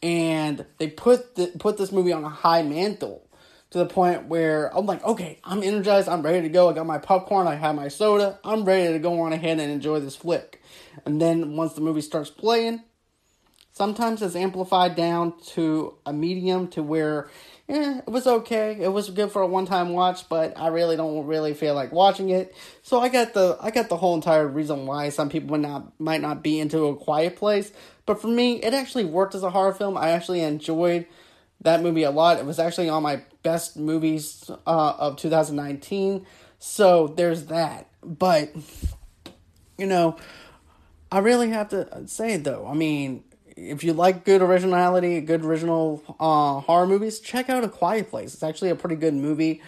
and 0.02 0.64
they 0.78 0.88
put 0.88 1.34
the, 1.34 1.48
put 1.58 1.76
this 1.76 1.90
movie 1.90 2.12
on 2.12 2.24
a 2.24 2.28
high 2.28 2.62
mantle 2.62 3.28
to 3.70 3.78
the 3.78 3.86
point 3.86 4.26
where 4.26 4.74
I'm 4.76 4.86
like, 4.86 5.02
okay, 5.02 5.40
I'm 5.42 5.62
energized, 5.62 6.08
I'm 6.08 6.22
ready 6.22 6.42
to 6.42 6.48
go. 6.48 6.70
I 6.70 6.74
got 6.74 6.86
my 6.86 6.98
popcorn, 6.98 7.48
I 7.48 7.56
have 7.56 7.74
my 7.74 7.88
soda, 7.88 8.38
I'm 8.44 8.64
ready 8.64 8.92
to 8.92 9.00
go 9.00 9.20
on 9.22 9.32
ahead 9.32 9.58
and 9.58 9.72
enjoy 9.72 9.98
this 9.98 10.14
flick. 10.14 10.62
And 11.04 11.20
then 11.20 11.56
once 11.56 11.72
the 11.72 11.80
movie 11.80 12.00
starts 12.00 12.30
playing, 12.30 12.84
sometimes 13.72 14.22
it's 14.22 14.36
amplified 14.36 14.94
down 14.94 15.34
to 15.46 15.94
a 16.06 16.12
medium 16.12 16.68
to 16.68 16.82
where 16.84 17.28
yeah, 17.68 17.98
it 17.98 18.10
was 18.10 18.26
okay. 18.26 18.76
It 18.78 18.92
was 18.92 19.08
good 19.08 19.32
for 19.32 19.40
a 19.40 19.46
one 19.46 19.64
time 19.64 19.90
watch, 19.94 20.28
but 20.28 20.58
I 20.58 20.68
really 20.68 20.96
don't 20.96 21.26
really 21.26 21.54
feel 21.54 21.74
like 21.74 21.92
watching 21.92 22.28
it. 22.28 22.54
So 22.82 23.00
I 23.00 23.08
got 23.08 23.32
the 23.32 23.56
I 23.58 23.70
got 23.70 23.88
the 23.88 23.96
whole 23.96 24.14
entire 24.14 24.46
reason 24.46 24.84
why 24.84 25.08
some 25.08 25.30
people 25.30 25.50
would 25.50 25.62
not 25.62 25.98
might 25.98 26.20
not 26.20 26.42
be 26.42 26.60
into 26.60 26.86
a 26.86 26.96
quiet 26.96 27.36
place. 27.36 27.72
But 28.04 28.20
for 28.20 28.28
me, 28.28 28.56
it 28.56 28.74
actually 28.74 29.06
worked 29.06 29.34
as 29.34 29.42
a 29.42 29.50
horror 29.50 29.72
film. 29.72 29.96
I 29.96 30.10
actually 30.10 30.42
enjoyed 30.42 31.06
that 31.62 31.82
movie 31.82 32.02
a 32.02 32.10
lot. 32.10 32.38
It 32.38 32.44
was 32.44 32.58
actually 32.58 32.90
on 32.90 33.02
my 33.02 33.22
best 33.42 33.78
movies 33.78 34.50
uh, 34.66 34.94
of 34.98 35.16
2019. 35.16 36.26
So 36.58 37.08
there's 37.08 37.46
that. 37.46 37.88
But 38.02 38.54
you 39.78 39.86
know, 39.86 40.16
I 41.10 41.20
really 41.20 41.48
have 41.48 41.70
to 41.70 42.06
say 42.08 42.36
though. 42.36 42.66
I 42.66 42.74
mean, 42.74 43.24
if 43.56 43.84
you 43.84 43.92
like 43.92 44.24
good 44.24 44.42
originality, 44.42 45.20
good 45.20 45.44
original 45.44 46.02
uh, 46.20 46.60
horror 46.60 46.86
movies, 46.86 47.20
check 47.20 47.48
out 47.48 47.64
A 47.64 47.68
Quiet 47.68 48.10
Place. 48.10 48.34
It's 48.34 48.42
actually 48.42 48.70
a 48.70 48.76
pretty 48.76 48.96
good 48.96 49.14
movie. 49.14 49.62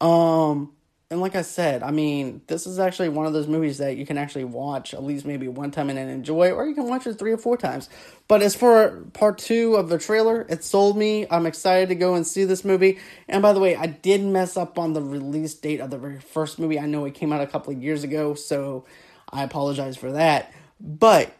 Um, 0.00 0.72
and 1.10 1.20
like 1.20 1.36
I 1.36 1.42
said, 1.42 1.82
I 1.82 1.90
mean, 1.90 2.42
this 2.46 2.66
is 2.66 2.78
actually 2.78 3.10
one 3.10 3.26
of 3.26 3.32
those 3.32 3.46
movies 3.46 3.78
that 3.78 3.96
you 3.96 4.04
can 4.06 4.18
actually 4.18 4.44
watch 4.44 4.94
at 4.94 5.04
least 5.04 5.26
maybe 5.26 5.46
one 5.48 5.70
time 5.70 5.90
and 5.90 5.98
enjoy, 5.98 6.50
or 6.50 6.66
you 6.66 6.74
can 6.74 6.88
watch 6.88 7.06
it 7.06 7.18
three 7.18 7.32
or 7.32 7.38
four 7.38 7.56
times. 7.56 7.88
But 8.26 8.42
as 8.42 8.56
for 8.56 9.04
part 9.12 9.38
two 9.38 9.76
of 9.76 9.88
the 9.88 9.98
trailer, 9.98 10.46
it 10.48 10.64
sold 10.64 10.96
me. 10.96 11.26
I'm 11.30 11.46
excited 11.46 11.90
to 11.90 11.94
go 11.94 12.14
and 12.14 12.26
see 12.26 12.44
this 12.44 12.64
movie. 12.64 12.98
And 13.28 13.42
by 13.42 13.52
the 13.52 13.60
way, 13.60 13.76
I 13.76 13.86
did 13.86 14.22
mess 14.22 14.56
up 14.56 14.78
on 14.78 14.92
the 14.92 15.02
release 15.02 15.54
date 15.54 15.80
of 15.80 15.90
the 15.90 15.98
very 15.98 16.20
first 16.20 16.58
movie. 16.58 16.80
I 16.80 16.86
know 16.86 17.04
it 17.04 17.14
came 17.14 17.32
out 17.32 17.42
a 17.42 17.46
couple 17.46 17.72
of 17.72 17.82
years 17.82 18.02
ago, 18.02 18.34
so 18.34 18.84
I 19.30 19.44
apologize 19.44 19.96
for 19.96 20.12
that. 20.12 20.52
But 20.80 21.32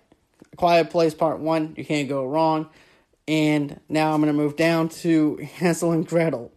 Quiet 0.56 0.90
Place 0.90 1.14
Part 1.14 1.40
1, 1.40 1.74
you 1.76 1.84
can't 1.84 2.08
go 2.08 2.26
wrong. 2.26 2.68
And 3.26 3.80
now 3.88 4.12
I'm 4.12 4.20
going 4.20 4.32
to 4.32 4.36
move 4.36 4.56
down 4.56 4.88
to 4.90 5.36
Hansel 5.56 5.92
and 5.92 6.06
Gretel. 6.06 6.52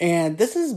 And 0.00 0.38
this 0.38 0.56
is 0.56 0.74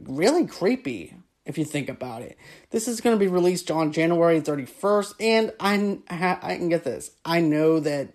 really 0.00 0.46
creepy 0.46 1.14
if 1.46 1.56
you 1.56 1.64
think 1.64 1.88
about 1.88 2.22
it. 2.22 2.36
This 2.70 2.86
is 2.86 3.00
going 3.00 3.16
to 3.16 3.20
be 3.20 3.26
released 3.26 3.70
on 3.70 3.92
January 3.92 4.40
31st. 4.40 5.14
And 5.18 5.52
I, 5.58 6.38
I 6.42 6.56
can 6.56 6.68
get 6.68 6.84
this. 6.84 7.10
I 7.24 7.40
know 7.40 7.80
that 7.80 8.14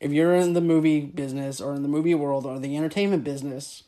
if 0.00 0.12
you're 0.12 0.34
in 0.34 0.54
the 0.54 0.60
movie 0.60 1.00
business 1.00 1.60
or 1.60 1.74
in 1.74 1.82
the 1.82 1.88
movie 1.88 2.14
world 2.14 2.46
or 2.46 2.58
the 2.58 2.76
entertainment 2.76 3.24
business, 3.24 3.82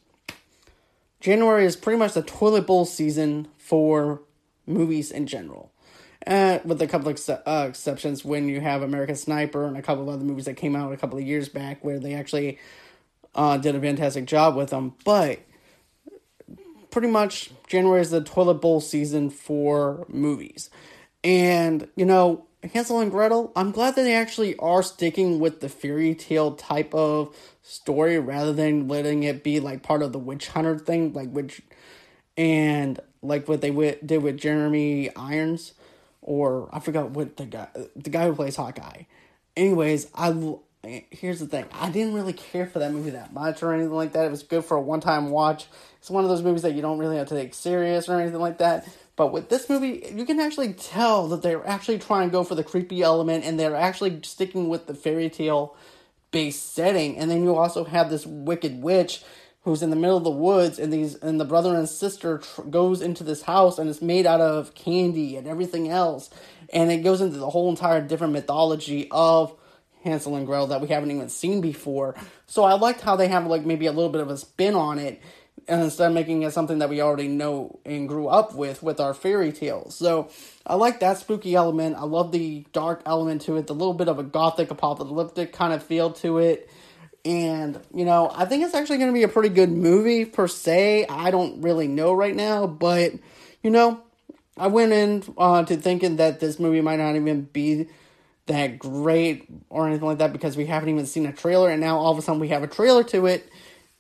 January 1.21 1.65
is 1.65 1.77
pretty 1.77 1.99
much 1.99 2.13
the 2.13 2.23
toilet 2.23 2.67
bowl 2.67 2.85
season 2.85 3.49
for 3.57 4.23
movies 4.67 5.11
in 5.11 5.27
general 5.27 5.73
uh, 6.27 6.59
with 6.65 6.83
a 6.83 6.87
couple 6.87 7.09
of 7.09 7.31
uh, 7.47 7.67
exceptions 7.69 8.25
when 8.25 8.49
you 8.49 8.61
have 8.61 8.83
American 8.83 9.17
Sniper 9.17 9.67
and 9.67 9.77
a 9.77 9.83
couple 9.83 10.03
of 10.03 10.09
other 10.09 10.25
movies 10.25 10.47
that 10.47 10.55
came 10.55 10.75
out 10.75 10.93
a 10.93 10.97
couple 10.97 11.19
of 11.19 11.25
years 11.25 11.49
back 11.49 11.85
where 11.85 11.99
they 11.99 12.15
actually 12.15 12.59
uh, 13.35 13.57
did 13.57 13.75
a 13.75 13.81
fantastic 13.81 14.27
job 14.27 14.57
with 14.57 14.71
them. 14.71 14.95
But 15.05 15.41
pretty 16.91 17.09
much 17.09 17.51
January 17.69 18.01
is 18.01 18.11
the 18.11 18.21
toilet 18.21 18.55
bowl 18.55 18.81
season 18.81 19.31
for 19.31 20.07
movies. 20.09 20.71
And, 21.23 21.89
you 21.97 22.05
know, 22.05 22.47
Hansel 22.73 23.01
and 23.01 23.11
Gretel, 23.11 23.53
I'm 23.55 23.71
glad 23.71 23.95
that 23.95 24.03
they 24.03 24.15
actually 24.15 24.57
are 24.57 24.83
sticking 24.83 25.39
with 25.39 25.61
the 25.61 25.69
fairy 25.69 26.15
tale 26.15 26.55
type 26.55 26.93
of 26.93 27.37
story 27.63 28.19
rather 28.19 28.53
than 28.53 28.89
letting 28.89 29.23
it 29.23 29.45
be 29.45 29.61
like 29.61 29.83
part 29.83 30.03
of 30.03 30.13
the 30.13 30.19
witch 30.19 30.49
hunter 30.49 30.79
thing, 30.79 31.13
like 31.13 31.31
which, 31.31 31.63
and 32.37 32.99
like 33.23 33.47
what 33.47 33.61
they 33.61 33.71
did 34.05 34.23
with 34.23 34.39
Jeremy 34.39 35.15
Irons 35.15 35.75
or 36.29 36.69
I 36.71 36.81
forgot 36.81 37.13
what 37.13 37.39
the 37.39 37.47
guy 37.47 37.69
the 37.97 38.11
guy 38.11 38.27
who 38.27 38.35
plays 38.35 38.55
Hawkeye. 38.55 39.05
Anyways, 39.57 40.09
I 40.15 40.57
here's 41.11 41.41
the 41.41 41.47
thing. 41.47 41.65
I 41.73 41.91
didn't 41.91 42.13
really 42.13 42.35
care 42.35 42.67
for 42.67 42.81
that 42.81 42.93
movie 42.93 43.11
that 43.11 43.33
much 43.33 43.63
or 43.63 43.73
anything 43.73 43.95
like 43.95 44.13
that. 44.13 44.27
It 44.27 44.31
was 44.31 44.43
good 44.43 44.63
for 44.63 44.77
a 44.77 44.81
one 44.81 45.01
time 45.01 45.31
watch. 45.31 45.69
It's 45.99 46.11
one 46.11 46.25
of 46.25 46.31
those 46.31 46.43
movies 46.43 46.63
that 46.63 46.75
you 46.75 46.83
don't 46.83 46.99
really 46.99 47.17
have 47.17 47.29
to 47.29 47.35
take 47.35 47.55
serious 47.55 48.11
or 48.11 48.21
anything 48.21 48.41
like 48.41 48.59
that. 48.59 48.87
But 49.17 49.33
with 49.33 49.49
this 49.49 49.71
movie, 49.71 50.07
you 50.15 50.27
can 50.27 50.39
actually 50.39 50.75
tell 50.75 51.29
that 51.29 51.41
they're 51.41 51.67
actually 51.67 51.99
trying 51.99 52.29
to 52.29 52.33
go 52.33 52.45
for 52.45 52.55
the 52.55 52.63
creepy 52.63 53.01
element 53.01 53.45
and 53.45 53.59
they're 53.59 53.75
actually 53.75 54.21
sticking 54.23 54.69
with 54.69 54.87
the 54.87 54.95
fairy 54.95 55.31
tale 55.31 55.77
based 56.31 56.75
setting. 56.75 57.17
And 57.17 57.31
then 57.31 57.43
you 57.43 57.57
also 57.57 57.85
have 57.85 58.11
this 58.11 58.27
wicked 58.27 58.83
witch 58.83 59.25
who's 59.69 59.83
in 59.83 59.91
the 59.91 59.97
middle 59.97 60.17
of 60.17 60.25
the 60.25 60.31
woods 60.31 60.79
and 60.79 60.93
these 60.93 61.15
and 61.17 61.39
the 61.39 61.45
brother 61.45 61.75
and 61.75 61.89
sister 61.89 62.39
tr- 62.39 62.63
goes 62.63 63.03
into 63.03 63.23
this 63.23 63.43
house 63.43 63.79
and 63.79 63.89
it's 63.91 64.01
made 64.01 64.27
out 64.27 64.41
of 64.41 64.75
candy 64.75 65.37
and 65.37 65.47
everything 65.47 65.89
else 65.89 66.31
and 66.73 66.91
it 66.91 66.99
goes 66.99 67.21
into 67.21 67.39
the 67.39 67.51
whole 67.51 67.69
entire 67.69 68.01
different 68.01 68.33
mythology 68.33 69.09
of 69.11 69.55
Hansel 70.05 70.37
and 70.37 70.47
Gretel 70.47 70.69
that 70.69 70.81
we 70.81 70.89
haven't 70.89 71.11
even 71.11 71.29
seen 71.29 71.61
before. 71.61 72.15
So 72.47 72.65
I 72.65 72.75
liked 72.75 73.01
how 73.01 73.17
they 73.17 73.29
have 73.29 73.47
like 73.47 73.65
maybe 73.65 73.87
a 73.87 73.93
little 73.93 74.11
bit 74.11 74.21
of 74.21 74.31
a 74.31 74.37
spin 74.37 74.75
on 74.75 74.99
it 74.99 75.21
and 75.67 75.83
instead 75.83 76.09
of 76.09 76.15
making 76.15 76.43
it 76.43 76.53
something 76.53 76.79
that 76.79 76.89
we 76.89 77.03
already 77.03 77.29
know 77.29 77.79
and 77.85 78.09
grew 78.09 78.27
up 78.29 78.55
with 78.55 78.83
with 78.83 79.01
our 79.01 79.13
fairy 79.13 79.53
tales. 79.53 79.95
So 79.95 80.31
I 80.67 80.77
like 80.77 81.01
that 81.01 81.19
spooky 81.19 81.55
element. 81.55 81.97
I 81.97 82.05
love 82.05 82.33
the 82.33 82.67
dark 82.73 83.03
element 83.05 83.43
to 83.43 83.57
it, 83.57 83.67
the 83.67 83.75
little 83.75 83.95
bit 83.95 84.09
of 84.09 84.19
a 84.19 84.23
gothic 84.23 84.71
apocalyptic 84.71 85.53
kind 85.53 85.73
of 85.73 85.83
feel 85.83 86.13
to 86.15 86.39
it. 86.39 86.71
And, 87.25 87.81
you 87.93 88.05
know, 88.05 88.31
I 88.35 88.45
think 88.45 88.65
it's 88.65 88.75
actually 88.75 88.99
going 88.99 89.11
to 89.11 89.15
be 89.15 89.25
a 89.25 89.29
pretty 89.29 89.51
good 89.51 89.71
movie 89.71 90.25
per 90.25 90.49
se. 90.49 91.07
I 91.09 91.31
don't 91.31 91.61
really 91.61 91.89
know 91.89 92.15
right 92.15 92.35
now, 92.35 92.67
but, 92.67 93.13
you 93.63 93.71
know, 93.71 94.01
I 94.57 94.69
went 94.69 94.93
in 94.93 95.23
uh, 95.37 95.65
to 95.65 95.77
thinking 95.77 96.17
that 96.17 96.41
this 96.41 96.59
movie 96.59 96.81
might 96.81 96.99
not 96.99 97.17
even 97.17 97.43
be 97.43 97.89
that 98.47 98.79
great 98.79 99.47
or 99.69 99.87
anything 99.87 100.07
like 100.07 100.19
that 100.19 100.33
because 100.33 100.57
we 100.57 100.67
haven't 100.67 100.89
even 100.89 101.07
seen 101.07 101.27
a 101.27 101.33
trailer, 101.33 101.71
and 101.71 101.81
now 101.81 101.99
all 101.99 102.13
of 102.13 102.19
a 102.19 102.23
sudden 102.23 102.41
we 102.41 102.49
have 102.49 102.63
a 102.63 102.67
trailer 102.67 103.05
to 103.05 103.27
it, 103.27 103.49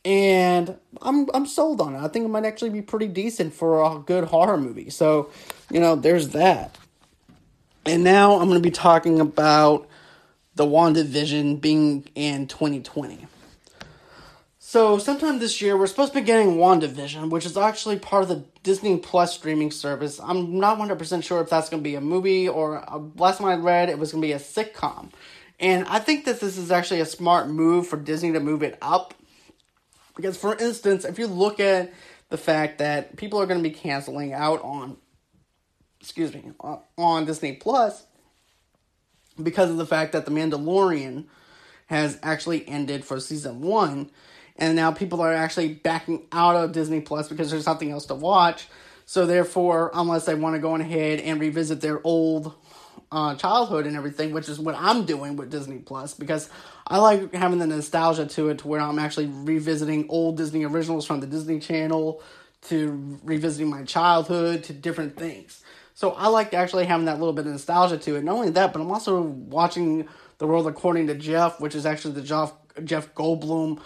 and 0.04 0.76
I'm 1.02 1.28
I'm 1.34 1.46
sold 1.46 1.80
on 1.80 1.94
it. 1.94 1.98
I 1.98 2.08
think 2.08 2.24
it 2.24 2.28
might 2.28 2.46
actually 2.46 2.70
be 2.70 2.82
pretty 2.82 3.08
decent 3.08 3.52
for 3.52 3.84
a 3.84 3.98
good 3.98 4.24
horror 4.24 4.56
movie. 4.56 4.90
So, 4.90 5.30
you 5.70 5.80
know, 5.80 5.96
there's 5.96 6.30
that. 6.30 6.78
And 7.84 8.04
now 8.04 8.40
I'm 8.40 8.48
going 8.48 8.60
to 8.60 8.66
be 8.66 8.70
talking 8.70 9.20
about 9.20 9.88
the 10.58 10.66
WandaVision 10.66 11.60
being 11.60 12.04
in 12.16 12.48
2020. 12.48 13.26
So, 14.58 14.98
sometime 14.98 15.38
this 15.38 15.62
year, 15.62 15.78
we're 15.78 15.86
supposed 15.86 16.12
to 16.12 16.20
be 16.20 16.26
getting 16.26 16.56
WandaVision, 16.56 17.30
which 17.30 17.46
is 17.46 17.56
actually 17.56 18.00
part 18.00 18.24
of 18.24 18.28
the 18.28 18.44
Disney 18.64 18.98
Plus 18.98 19.32
streaming 19.32 19.70
service. 19.70 20.20
I'm 20.20 20.58
not 20.58 20.76
100% 20.76 21.22
sure 21.22 21.40
if 21.40 21.48
that's 21.48 21.70
going 21.70 21.82
to 21.82 21.88
be 21.88 21.94
a 21.94 22.00
movie 22.00 22.48
or, 22.48 22.84
uh, 22.92 22.98
last 23.16 23.38
time 23.38 23.46
I 23.46 23.54
read, 23.54 23.88
it 23.88 24.00
was 24.00 24.10
going 24.10 24.20
to 24.20 24.26
be 24.26 24.32
a 24.32 24.38
sitcom. 24.38 25.10
And 25.60 25.86
I 25.86 26.00
think 26.00 26.24
that 26.24 26.40
this 26.40 26.58
is 26.58 26.72
actually 26.72 27.00
a 27.00 27.06
smart 27.06 27.48
move 27.48 27.86
for 27.86 27.96
Disney 27.96 28.32
to 28.32 28.40
move 28.40 28.64
it 28.64 28.76
up. 28.82 29.14
Because, 30.16 30.36
for 30.36 30.56
instance, 30.56 31.04
if 31.04 31.20
you 31.20 31.28
look 31.28 31.60
at 31.60 31.94
the 32.30 32.36
fact 32.36 32.78
that 32.78 33.16
people 33.16 33.40
are 33.40 33.46
going 33.46 33.62
to 33.62 33.68
be 33.68 33.74
canceling 33.74 34.32
out 34.32 34.60
on, 34.62 34.96
excuse 36.00 36.34
me, 36.34 36.50
on 36.98 37.24
Disney 37.26 37.52
Plus 37.54 38.04
because 39.42 39.70
of 39.70 39.76
the 39.76 39.86
fact 39.86 40.12
that 40.12 40.24
The 40.24 40.30
Mandalorian 40.30 41.24
has 41.86 42.18
actually 42.22 42.68
ended 42.68 43.04
for 43.04 43.18
season 43.20 43.60
one 43.60 44.10
and 44.58 44.74
now 44.74 44.90
people 44.90 45.20
are 45.20 45.32
actually 45.32 45.74
backing 45.74 46.26
out 46.32 46.56
of 46.56 46.72
Disney 46.72 47.00
Plus 47.00 47.28
because 47.28 47.50
there's 47.50 47.66
nothing 47.66 47.92
else 47.92 48.06
to 48.06 48.14
watch. 48.14 48.68
So 49.06 49.24
therefore, 49.24 49.90
unless 49.94 50.26
they 50.26 50.34
want 50.34 50.56
to 50.56 50.58
go 50.58 50.74
ahead 50.74 51.20
and 51.20 51.40
revisit 51.40 51.80
their 51.80 52.00
old 52.04 52.54
uh, 53.10 53.36
childhood 53.36 53.86
and 53.86 53.96
everything, 53.96 54.32
which 54.32 54.48
is 54.48 54.58
what 54.58 54.74
I'm 54.76 55.06
doing 55.06 55.36
with 55.36 55.50
Disney 55.50 55.78
Plus 55.78 56.12
because 56.12 56.50
I 56.86 56.98
like 56.98 57.32
having 57.32 57.58
the 57.58 57.66
nostalgia 57.66 58.26
to 58.26 58.48
it, 58.50 58.58
to 58.58 58.68
where 58.68 58.80
I'm 58.80 58.98
actually 58.98 59.26
revisiting 59.26 60.06
old 60.10 60.36
Disney 60.36 60.64
originals 60.64 61.06
from 61.06 61.20
the 61.20 61.26
Disney 61.26 61.60
Channel 61.60 62.20
to 62.62 63.18
revisiting 63.22 63.70
my 63.70 63.84
childhood 63.84 64.64
to 64.64 64.72
different 64.72 65.16
things. 65.16 65.62
So 65.98 66.12
I 66.12 66.28
like 66.28 66.54
actually 66.54 66.84
having 66.84 67.06
that 67.06 67.18
little 67.18 67.32
bit 67.32 67.46
of 67.46 67.50
nostalgia 67.50 67.98
to 67.98 68.14
it. 68.14 68.22
Not 68.22 68.36
only 68.36 68.50
that, 68.50 68.72
but 68.72 68.80
I'm 68.80 68.92
also 68.92 69.20
watching 69.20 70.06
The 70.38 70.46
World 70.46 70.68
According 70.68 71.08
to 71.08 71.16
Jeff, 71.16 71.58
which 71.58 71.74
is 71.74 71.84
actually 71.86 72.14
the 72.14 72.22
Jeff 72.22 72.52
Jeff 72.84 73.12
Goldblum 73.16 73.80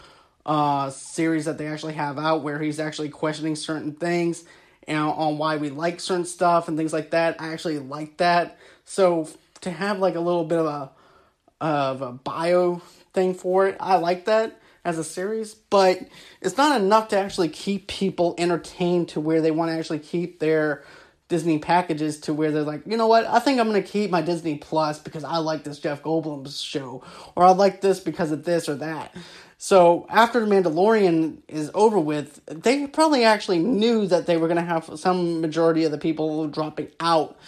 uh, 0.45 0.91
series 0.91 1.47
that 1.47 1.57
they 1.57 1.67
actually 1.69 1.95
have 1.95 2.19
out 2.19 2.43
where 2.43 2.59
he's 2.61 2.79
actually 2.79 3.09
questioning 3.09 3.57
certain 3.57 3.93
things 3.93 4.45
and 4.87 4.99
on 4.99 5.39
why 5.39 5.57
we 5.57 5.71
like 5.71 6.01
certain 6.01 6.27
stuff 6.27 6.69
and 6.69 6.77
things 6.77 6.93
like 6.93 7.13
that. 7.13 7.41
I 7.41 7.55
actually 7.55 7.79
like 7.79 8.19
that. 8.19 8.59
So 8.85 9.27
to 9.63 9.71
have 9.71 9.99
like 9.99 10.15
a 10.15 10.21
little 10.21 10.45
bit 10.45 10.59
of 10.59 10.67
a 10.67 11.65
of 11.65 12.03
a 12.03 12.13
bio 12.13 12.83
thing 13.15 13.33
for 13.33 13.69
it, 13.69 13.79
I 13.81 13.97
like 13.97 14.27
that 14.27 14.61
as 14.85 14.99
a 14.99 15.05
series, 15.05 15.55
but 15.55 15.99
it's 16.43 16.59
not 16.59 16.79
enough 16.79 17.09
to 17.09 17.19
actually 17.19 17.49
keep 17.49 17.87
people 17.87 18.35
entertained 18.37 19.09
to 19.11 19.21
where 19.21 19.41
they 19.41 19.51
want 19.51 19.71
to 19.71 19.79
actually 19.79 20.01
keep 20.01 20.41
their 20.41 20.85
Disney 21.33 21.59
packages 21.59 22.21
to 22.21 22.35
where 22.35 22.51
they're 22.51 22.63
like, 22.63 22.83
you 22.85 22.99
know 22.99 23.07
what, 23.07 23.25
I 23.27 23.39
think 23.39 23.59
I'm 23.59 23.67
gonna 23.67 23.81
keep 23.81 24.11
my 24.11 24.21
Disney 24.21 24.59
Plus 24.59 24.99
because 24.99 25.25
I 25.25 25.39
like 25.39 25.65
this 25.65 25.79
Jeff 25.79 26.03
Goldblum 26.03 26.47
show, 26.63 27.03
or 27.35 27.45
I 27.45 27.53
like 27.53 27.81
this 27.81 28.01
because 28.01 28.33
of 28.33 28.45
this 28.45 28.69
or 28.69 28.75
that. 28.75 29.17
So 29.57 30.05
after 30.11 30.41
the 30.41 30.47
Mandalorian 30.47 31.39
is 31.49 31.71
over 31.73 31.99
with, 31.99 32.45
they 32.45 32.87
probably 32.87 33.25
actually 33.25 33.61
knew 33.61 34.07
that 34.09 34.27
they 34.27 34.37
were 34.37 34.47
to 34.49 34.61
have 34.61 34.91
some 34.97 35.41
majority 35.41 35.85
of 35.85 35.91
the 35.91 35.97
people 35.97 36.49
dropping 36.49 36.89
out 37.01 37.39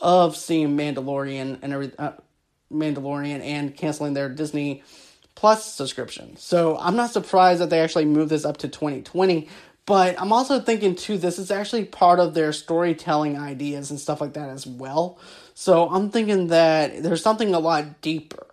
of 0.00 0.38
seeing 0.38 0.74
Mandalorian 0.74 1.58
and 1.60 1.70
every 1.74 1.92
uh, 1.98 2.12
Mandalorian 2.72 3.40
and 3.42 3.76
canceling 3.76 4.14
their 4.14 4.30
Disney 4.30 4.82
Plus 5.34 5.70
subscription. 5.70 6.38
So 6.38 6.78
I'm 6.78 6.96
not 6.96 7.10
surprised 7.10 7.60
that 7.60 7.68
they 7.68 7.80
actually 7.80 8.06
moved 8.06 8.30
this 8.30 8.46
up 8.46 8.56
to 8.58 8.68
2020. 8.68 9.48
But 9.86 10.18
I'm 10.20 10.32
also 10.32 10.60
thinking 10.60 10.94
too, 10.94 11.18
this 11.18 11.38
is 11.38 11.50
actually 11.50 11.84
part 11.84 12.18
of 12.18 12.34
their 12.34 12.52
storytelling 12.52 13.38
ideas 13.38 13.90
and 13.90 14.00
stuff 14.00 14.20
like 14.20 14.32
that 14.34 14.48
as 14.48 14.66
well. 14.66 15.18
So 15.54 15.88
I'm 15.90 16.10
thinking 16.10 16.48
that 16.48 17.02
there's 17.02 17.22
something 17.22 17.54
a 17.54 17.58
lot 17.58 18.00
deeper 18.00 18.46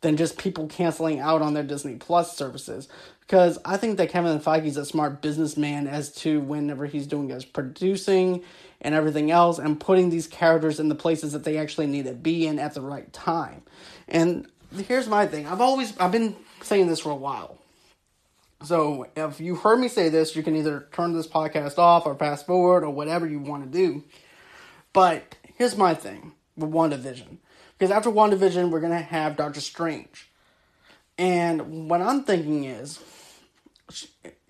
than 0.00 0.16
just 0.16 0.38
people 0.38 0.66
canceling 0.66 1.20
out 1.20 1.42
on 1.42 1.54
their 1.54 1.62
Disney 1.62 1.96
Plus 1.96 2.36
services. 2.36 2.88
Because 3.20 3.58
I 3.64 3.76
think 3.76 3.98
that 3.98 4.08
Kevin 4.08 4.40
Feige's 4.40 4.78
a 4.78 4.86
smart 4.86 5.20
businessman 5.20 5.86
as 5.86 6.10
to 6.16 6.40
whenever 6.40 6.86
he's 6.86 7.06
doing 7.06 7.28
his 7.28 7.44
producing 7.44 8.42
and 8.80 8.94
everything 8.94 9.30
else 9.30 9.58
and 9.58 9.78
putting 9.78 10.08
these 10.08 10.26
characters 10.26 10.80
in 10.80 10.88
the 10.88 10.94
places 10.94 11.32
that 11.32 11.44
they 11.44 11.58
actually 11.58 11.88
need 11.88 12.06
to 12.06 12.14
be 12.14 12.46
in 12.46 12.58
at 12.58 12.72
the 12.72 12.80
right 12.80 13.12
time. 13.12 13.62
And 14.08 14.48
here's 14.74 15.08
my 15.08 15.26
thing. 15.26 15.46
I've 15.46 15.60
always 15.60 15.96
I've 15.98 16.12
been 16.12 16.36
saying 16.62 16.86
this 16.86 17.00
for 17.00 17.10
a 17.10 17.16
while. 17.16 17.58
So 18.62 19.06
if 19.16 19.40
you 19.40 19.54
heard 19.54 19.78
me 19.78 19.88
say 19.88 20.08
this, 20.08 20.34
you 20.34 20.42
can 20.42 20.56
either 20.56 20.88
turn 20.92 21.12
this 21.12 21.28
podcast 21.28 21.78
off 21.78 22.06
or 22.06 22.14
fast 22.16 22.46
forward 22.46 22.82
or 22.82 22.90
whatever 22.90 23.26
you 23.26 23.38
want 23.38 23.64
to 23.64 23.70
do. 23.70 24.04
But 24.92 25.36
here's 25.56 25.76
my 25.76 25.94
thing 25.94 26.32
with 26.56 26.70
WandaVision. 26.70 27.38
Because 27.78 27.92
after 27.92 28.10
WandaVision, 28.10 28.70
we're 28.70 28.80
going 28.80 28.92
to 28.92 28.98
have 28.98 29.36
Doctor 29.36 29.60
Strange. 29.60 30.28
And 31.16 31.88
what 31.88 32.00
I'm 32.00 32.24
thinking 32.24 32.64
is 32.64 32.98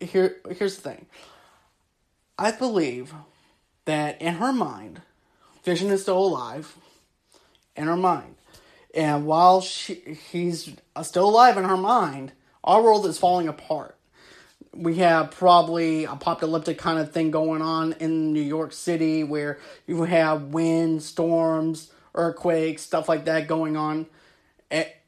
here 0.00 0.36
here's 0.50 0.76
the 0.76 0.82
thing. 0.82 1.06
I 2.38 2.52
believe 2.52 3.12
that 3.84 4.20
in 4.20 4.34
her 4.34 4.52
mind, 4.52 5.02
Vision 5.64 5.90
is 5.90 6.02
still 6.02 6.18
alive 6.18 6.76
in 7.76 7.86
her 7.86 7.96
mind. 7.96 8.36
And 8.94 9.26
while 9.26 9.60
she 9.60 10.18
he's 10.30 10.74
uh, 10.96 11.02
still 11.02 11.28
alive 11.28 11.56
in 11.56 11.64
her 11.64 11.76
mind, 11.76 12.32
our 12.64 12.82
world 12.82 13.06
is 13.06 13.18
falling 13.18 13.48
apart. 13.48 13.97
We 14.74 14.96
have 14.96 15.32
probably 15.32 16.04
a 16.04 16.12
apocalyptic 16.12 16.78
kind 16.78 16.98
of 16.98 17.12
thing 17.12 17.30
going 17.30 17.62
on 17.62 17.94
in 17.94 18.32
New 18.32 18.42
York 18.42 18.72
City 18.72 19.24
where 19.24 19.58
you 19.86 20.02
have 20.04 20.42
wind, 20.44 21.02
storms, 21.02 21.90
earthquakes, 22.14 22.82
stuff 22.82 23.08
like 23.08 23.24
that 23.24 23.48
going 23.48 23.76
on. 23.76 24.06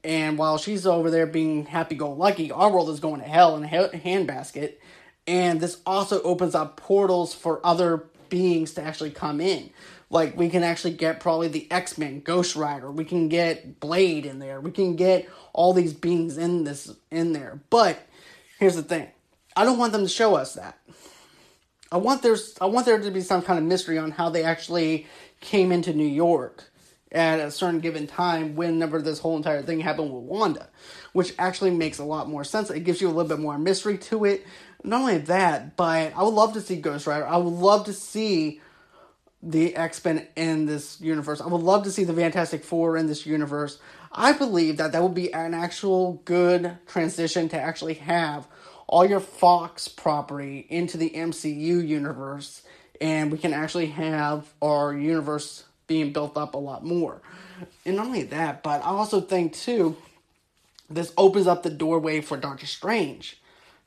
And 0.02 0.38
while 0.38 0.56
she's 0.56 0.86
over 0.86 1.10
there 1.10 1.26
being 1.26 1.66
happy 1.66 1.94
go 1.94 2.10
lucky, 2.10 2.50
our 2.50 2.70
world 2.70 2.88
is 2.88 3.00
going 3.00 3.20
to 3.20 3.26
hell 3.28 3.56
in 3.56 3.64
a 3.64 3.68
handbasket. 3.68 4.74
And 5.26 5.60
this 5.60 5.80
also 5.84 6.22
opens 6.22 6.54
up 6.54 6.76
portals 6.76 7.34
for 7.34 7.64
other 7.64 8.04
beings 8.30 8.72
to 8.74 8.82
actually 8.82 9.10
come 9.10 9.40
in. 9.40 9.70
Like 10.08 10.36
we 10.36 10.48
can 10.48 10.64
actually 10.64 10.94
get 10.94 11.20
probably 11.20 11.48
the 11.48 11.70
X 11.70 11.98
Men, 11.98 12.20
Ghost 12.20 12.56
Rider. 12.56 12.90
We 12.90 13.04
can 13.04 13.28
get 13.28 13.78
Blade 13.78 14.26
in 14.26 14.38
there. 14.38 14.60
We 14.60 14.72
can 14.72 14.96
get 14.96 15.28
all 15.52 15.72
these 15.72 15.92
beings 15.92 16.38
in 16.38 16.64
this 16.64 16.90
in 17.10 17.32
there. 17.32 17.60
But 17.70 18.00
here's 18.58 18.74
the 18.74 18.82
thing: 18.82 19.08
I 19.60 19.64
don't 19.64 19.76
want 19.76 19.92
them 19.92 20.04
to 20.04 20.08
show 20.08 20.36
us 20.36 20.54
that. 20.54 20.78
I 21.92 21.98
want 21.98 22.22
there's 22.22 22.56
I 22.62 22.64
want 22.64 22.86
there 22.86 22.98
to 22.98 23.10
be 23.10 23.20
some 23.20 23.42
kind 23.42 23.58
of 23.58 23.64
mystery 23.66 23.98
on 23.98 24.10
how 24.10 24.30
they 24.30 24.42
actually 24.42 25.06
came 25.42 25.70
into 25.70 25.92
New 25.92 26.06
York 26.06 26.64
at 27.12 27.40
a 27.40 27.50
certain 27.50 27.80
given 27.80 28.06
time 28.06 28.56
whenever 28.56 29.02
this 29.02 29.18
whole 29.18 29.36
entire 29.36 29.60
thing 29.60 29.80
happened 29.80 30.14
with 30.14 30.22
Wanda, 30.22 30.70
which 31.12 31.34
actually 31.38 31.72
makes 31.72 31.98
a 31.98 32.04
lot 32.04 32.26
more 32.26 32.42
sense. 32.42 32.70
It 32.70 32.84
gives 32.84 33.02
you 33.02 33.08
a 33.08 33.12
little 33.12 33.28
bit 33.28 33.38
more 33.38 33.58
mystery 33.58 33.98
to 33.98 34.24
it. 34.24 34.46
Not 34.82 35.02
only 35.02 35.18
that, 35.18 35.76
but 35.76 36.14
I 36.16 36.22
would 36.22 36.32
love 36.32 36.54
to 36.54 36.62
see 36.62 36.76
Ghost 36.76 37.06
Rider. 37.06 37.26
I 37.26 37.36
would 37.36 37.52
love 37.52 37.84
to 37.84 37.92
see 37.92 38.62
the 39.42 39.76
X 39.76 40.02
Men 40.02 40.26
in 40.36 40.64
this 40.64 40.98
universe. 41.02 41.42
I 41.42 41.48
would 41.48 41.60
love 41.60 41.84
to 41.84 41.92
see 41.92 42.04
the 42.04 42.14
Fantastic 42.14 42.64
Four 42.64 42.96
in 42.96 43.08
this 43.08 43.26
universe. 43.26 43.78
I 44.10 44.32
believe 44.32 44.78
that 44.78 44.92
that 44.92 45.02
would 45.02 45.12
be 45.12 45.34
an 45.34 45.52
actual 45.52 46.22
good 46.24 46.78
transition 46.86 47.50
to 47.50 47.60
actually 47.60 47.94
have 47.94 48.48
all 48.90 49.06
your 49.06 49.20
Fox 49.20 49.86
property 49.86 50.66
into 50.68 50.98
the 50.98 51.10
MCU 51.10 51.86
universe, 51.86 52.62
and 53.00 53.30
we 53.30 53.38
can 53.38 53.54
actually 53.54 53.86
have 53.86 54.52
our 54.60 54.92
universe 54.92 55.62
being 55.86 56.12
built 56.12 56.36
up 56.36 56.54
a 56.54 56.58
lot 56.58 56.84
more. 56.84 57.22
And 57.86 57.96
not 57.96 58.06
only 58.06 58.24
that, 58.24 58.64
but 58.64 58.82
I 58.84 58.88
also 58.88 59.20
think 59.20 59.54
too, 59.54 59.96
this 60.90 61.12
opens 61.16 61.46
up 61.46 61.62
the 61.62 61.70
doorway 61.70 62.20
for 62.20 62.36
Doctor 62.36 62.66
Strange 62.66 63.40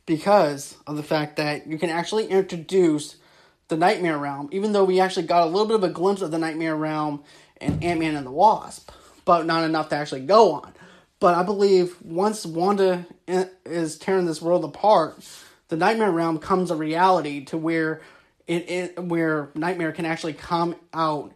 because 0.05 0.77
of 0.87 0.95
the 0.95 1.03
fact 1.03 1.35
that 1.35 1.67
you 1.67 1.77
can 1.77 1.89
actually 1.89 2.27
introduce 2.27 3.17
the 3.67 3.75
Nightmare 3.75 4.17
Realm, 4.17 4.47
even 4.53 4.71
though 4.71 4.85
we 4.85 5.01
actually 5.01 5.25
got 5.25 5.43
a 5.43 5.49
little 5.49 5.67
bit 5.67 5.75
of 5.75 5.83
a 5.83 5.89
glimpse 5.89 6.21
of 6.21 6.31
the 6.31 6.39
Nightmare 6.39 6.77
Realm 6.77 7.21
and 7.59 7.83
Ant 7.83 7.99
Man 7.99 8.15
and 8.15 8.25
the 8.25 8.31
Wasp, 8.31 8.89
but 9.25 9.45
not 9.45 9.65
enough 9.65 9.89
to 9.89 9.97
actually 9.97 10.25
go 10.25 10.53
on. 10.53 10.73
But 11.19 11.35
I 11.35 11.43
believe 11.43 12.01
once 12.01 12.45
Wanda 12.45 13.05
is 13.27 13.97
tearing 13.97 14.25
this 14.25 14.41
world 14.41 14.65
apart, 14.65 15.17
the 15.69 15.77
Nightmare 15.77 16.11
Realm 16.11 16.39
comes 16.39 16.69
a 16.69 16.75
reality 16.75 17.45
to 17.45 17.57
where 17.57 18.01
it, 18.47 18.69
it 18.69 18.99
where 18.99 19.49
Nightmare 19.55 19.91
can 19.91 20.05
actually 20.05 20.33
come 20.33 20.75
out 20.93 21.31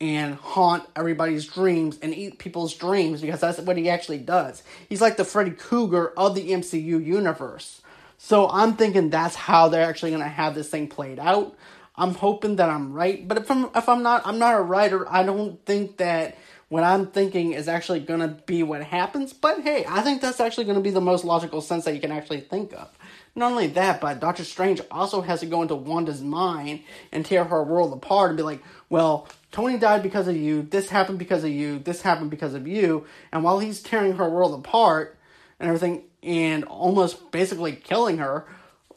and 0.00 0.34
haunt 0.34 0.84
everybody's 0.96 1.46
dreams 1.46 1.98
and 2.02 2.14
eat 2.14 2.38
people's 2.38 2.74
dreams 2.74 3.20
because 3.20 3.40
that's 3.40 3.58
what 3.60 3.76
he 3.76 3.88
actually 3.88 4.18
does. 4.18 4.62
He's 4.88 5.00
like 5.00 5.16
the 5.16 5.24
Freddy 5.24 5.52
Krueger 5.52 6.12
of 6.16 6.34
the 6.34 6.50
MCU 6.50 7.04
universe. 7.04 7.80
So 8.18 8.48
I'm 8.48 8.74
thinking 8.74 9.10
that's 9.10 9.34
how 9.34 9.68
they're 9.68 9.88
actually 9.88 10.10
going 10.10 10.22
to 10.22 10.28
have 10.28 10.54
this 10.54 10.68
thing 10.68 10.88
played 10.88 11.18
out. 11.18 11.56
I'm 11.96 12.14
hoping 12.14 12.56
that 12.56 12.68
I'm 12.68 12.92
right, 12.92 13.26
but 13.26 13.38
if 13.38 13.50
I'm 13.50 13.70
if 13.74 13.88
I'm 13.88 14.02
not, 14.02 14.26
I'm 14.26 14.38
not 14.38 14.58
a 14.58 14.62
writer. 14.62 15.10
I 15.10 15.22
don't 15.22 15.64
think 15.64 15.98
that 15.98 16.36
what 16.68 16.84
I'm 16.84 17.06
thinking 17.06 17.52
is 17.52 17.68
actually 17.68 18.00
going 18.00 18.20
to 18.20 18.28
be 18.28 18.62
what 18.62 18.82
happens. 18.82 19.32
But 19.32 19.60
hey, 19.60 19.84
I 19.88 20.00
think 20.00 20.20
that's 20.20 20.40
actually 20.40 20.64
going 20.64 20.76
to 20.76 20.82
be 20.82 20.90
the 20.90 21.00
most 21.00 21.24
logical 21.24 21.60
sense 21.60 21.84
that 21.84 21.94
you 21.94 22.00
can 22.00 22.12
actually 22.12 22.40
think 22.40 22.72
of. 22.72 22.88
Not 23.36 23.50
only 23.50 23.66
that, 23.68 24.00
but 24.00 24.20
Doctor 24.20 24.44
Strange 24.44 24.80
also 24.90 25.20
has 25.20 25.40
to 25.40 25.46
go 25.46 25.62
into 25.62 25.74
Wanda's 25.74 26.22
mind 26.22 26.80
and 27.10 27.26
tear 27.26 27.44
her 27.44 27.62
world 27.64 27.92
apart 27.92 28.30
and 28.30 28.36
be 28.36 28.44
like, 28.44 28.62
well, 28.88 29.28
Tony 29.50 29.76
died 29.76 30.02
because 30.02 30.28
of 30.28 30.36
you, 30.36 30.62
this 30.62 30.88
happened 30.88 31.18
because 31.18 31.42
of 31.42 31.50
you, 31.50 31.78
this 31.80 32.02
happened 32.02 32.30
because 32.30 32.54
of 32.54 32.66
you, 32.66 33.06
and 33.32 33.42
while 33.42 33.58
he's 33.58 33.82
tearing 33.82 34.16
her 34.16 34.28
world 34.28 34.58
apart, 34.58 35.16
and 35.58 35.68
everything, 35.68 36.02
and 36.22 36.64
almost 36.64 37.30
basically 37.30 37.72
killing 37.72 38.18
her, 38.18 38.46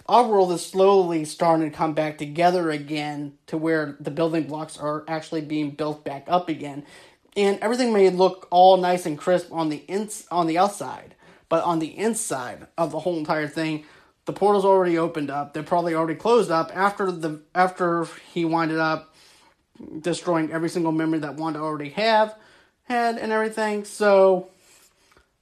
our 0.07 0.25
world 0.25 0.51
is 0.51 0.65
slowly 0.65 1.25
starting 1.25 1.69
to 1.69 1.75
come 1.75 1.93
back 1.93 2.17
together 2.17 2.71
again 2.71 3.33
to 3.47 3.57
where 3.57 3.97
the 3.99 4.11
building 4.11 4.43
blocks 4.43 4.77
are 4.77 5.03
actually 5.07 5.41
being 5.41 5.71
built 5.71 6.05
back 6.05 6.25
up 6.27 6.47
again. 6.47 6.85
And 7.37 7.59
everything 7.61 7.93
may 7.93 8.09
look 8.09 8.47
all 8.49 8.77
nice 8.77 9.05
and 9.05 9.17
crisp 9.17 9.53
on 9.53 9.69
the 9.69 9.83
ins- 9.87 10.25
on 10.31 10.47
the 10.47 10.57
outside, 10.57 11.15
but 11.49 11.63
on 11.63 11.79
the 11.79 11.97
inside 11.97 12.67
of 12.77 12.91
the 12.91 12.99
whole 12.99 13.17
entire 13.17 13.47
thing, 13.47 13.85
the 14.25 14.33
portal's 14.33 14.65
already 14.65 14.97
opened 14.97 15.29
up. 15.29 15.53
They're 15.53 15.63
probably 15.63 15.93
already 15.93 16.19
closed 16.19 16.51
up 16.51 16.75
after 16.75 17.11
the 17.11 17.41
after 17.55 18.07
he 18.33 18.43
winded 18.43 18.79
up 18.79 19.15
destroying 20.01 20.51
every 20.51 20.69
single 20.69 20.91
memory 20.91 21.19
that 21.19 21.35
Wanda 21.35 21.59
already 21.59 21.89
have 21.91 22.35
had 22.85 23.19
and 23.19 23.31
everything. 23.31 23.85
So 23.85 24.49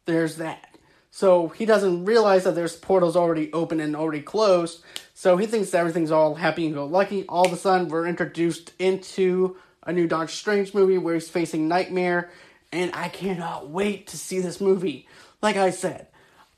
there's 0.05 0.35
that. 0.35 0.77
So 1.11 1.47
he 1.47 1.65
doesn't 1.65 2.03
realize 2.03 2.43
that 2.43 2.55
there's 2.55 2.75
portals 2.75 3.15
already 3.15 3.51
open 3.53 3.79
and 3.79 3.95
already 3.95 4.21
closed. 4.21 4.83
So 5.13 5.37
he 5.37 5.45
thinks 5.45 5.73
everything's 5.73 6.11
all 6.11 6.35
happy 6.35 6.65
and 6.65 6.75
go 6.75 6.85
lucky. 6.85 7.25
All 7.27 7.45
of 7.45 7.53
a 7.53 7.57
sudden, 7.57 7.87
we're 7.87 8.05
introduced 8.05 8.73
into 8.79 9.55
a 9.85 9.93
new 9.93 10.07
Doctor 10.07 10.33
Strange 10.33 10.73
movie 10.73 10.97
where 10.97 11.13
he's 11.13 11.29
facing 11.29 11.67
Nightmare, 11.67 12.29
and 12.71 12.93
I 12.93 13.09
cannot 13.09 13.69
wait 13.69 14.07
to 14.07 14.17
see 14.17 14.39
this 14.39 14.59
movie. 14.59 15.07
Like 15.41 15.57
I 15.57 15.69
said, 15.69 16.07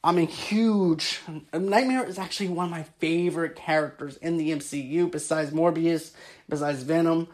I'm 0.03 0.17
a 0.17 0.25
huge 0.25 1.19
Nightmare 1.53 2.05
is 2.05 2.17
actually 2.17 2.49
one 2.49 2.65
of 2.65 2.71
my 2.71 2.83
favorite 2.99 3.55
characters 3.55 4.15
in 4.17 4.37
the 4.37 4.51
MCU 4.51 5.11
besides 5.11 5.51
Morbius, 5.51 6.11
besides 6.47 6.83
Venom. 6.83 7.27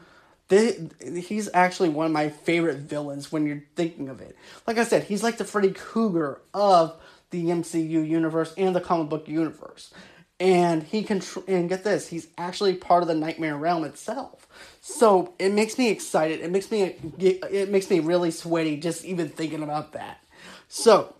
He's 0.49 1.49
actually 1.53 1.89
one 1.89 2.05
of 2.07 2.11
my 2.11 2.29
favorite 2.29 2.77
villains 2.77 3.31
when 3.31 3.45
you're 3.45 3.63
thinking 3.75 4.09
of 4.09 4.21
it. 4.21 4.35
Like 4.67 4.77
I 4.77 4.83
said, 4.83 5.03
he's 5.03 5.23
like 5.23 5.37
the 5.37 5.45
Freddy 5.45 5.71
Krueger 5.71 6.41
of 6.53 6.95
the 7.29 7.45
MCU 7.45 8.07
universe 8.07 8.53
and 8.57 8.75
the 8.75 8.81
comic 8.81 9.09
book 9.09 9.27
universe. 9.27 9.93
And 10.39 10.83
he 10.83 11.03
can 11.03 11.21
and 11.47 11.69
get 11.69 11.83
this, 11.83 12.07
he's 12.07 12.27
actually 12.37 12.75
part 12.75 13.01
of 13.01 13.07
the 13.07 13.15
Nightmare 13.15 13.55
realm 13.55 13.83
itself. 13.83 14.47
So 14.85 15.33
it 15.39 15.53
makes 15.53 15.77
me 15.77 15.89
excited. 15.89 16.41
It 16.41 16.51
makes 16.51 16.69
me 16.69 16.81
it 17.17 17.69
makes 17.69 17.89
me 17.89 18.01
really 18.01 18.31
sweaty 18.31 18.75
just 18.75 19.05
even 19.05 19.29
thinking 19.29 19.63
about 19.63 19.93
that. 19.93 20.21
So 20.67 21.15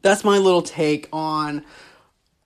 that's 0.00 0.24
my 0.24 0.38
little 0.38 0.62
take 0.62 1.06
on 1.12 1.66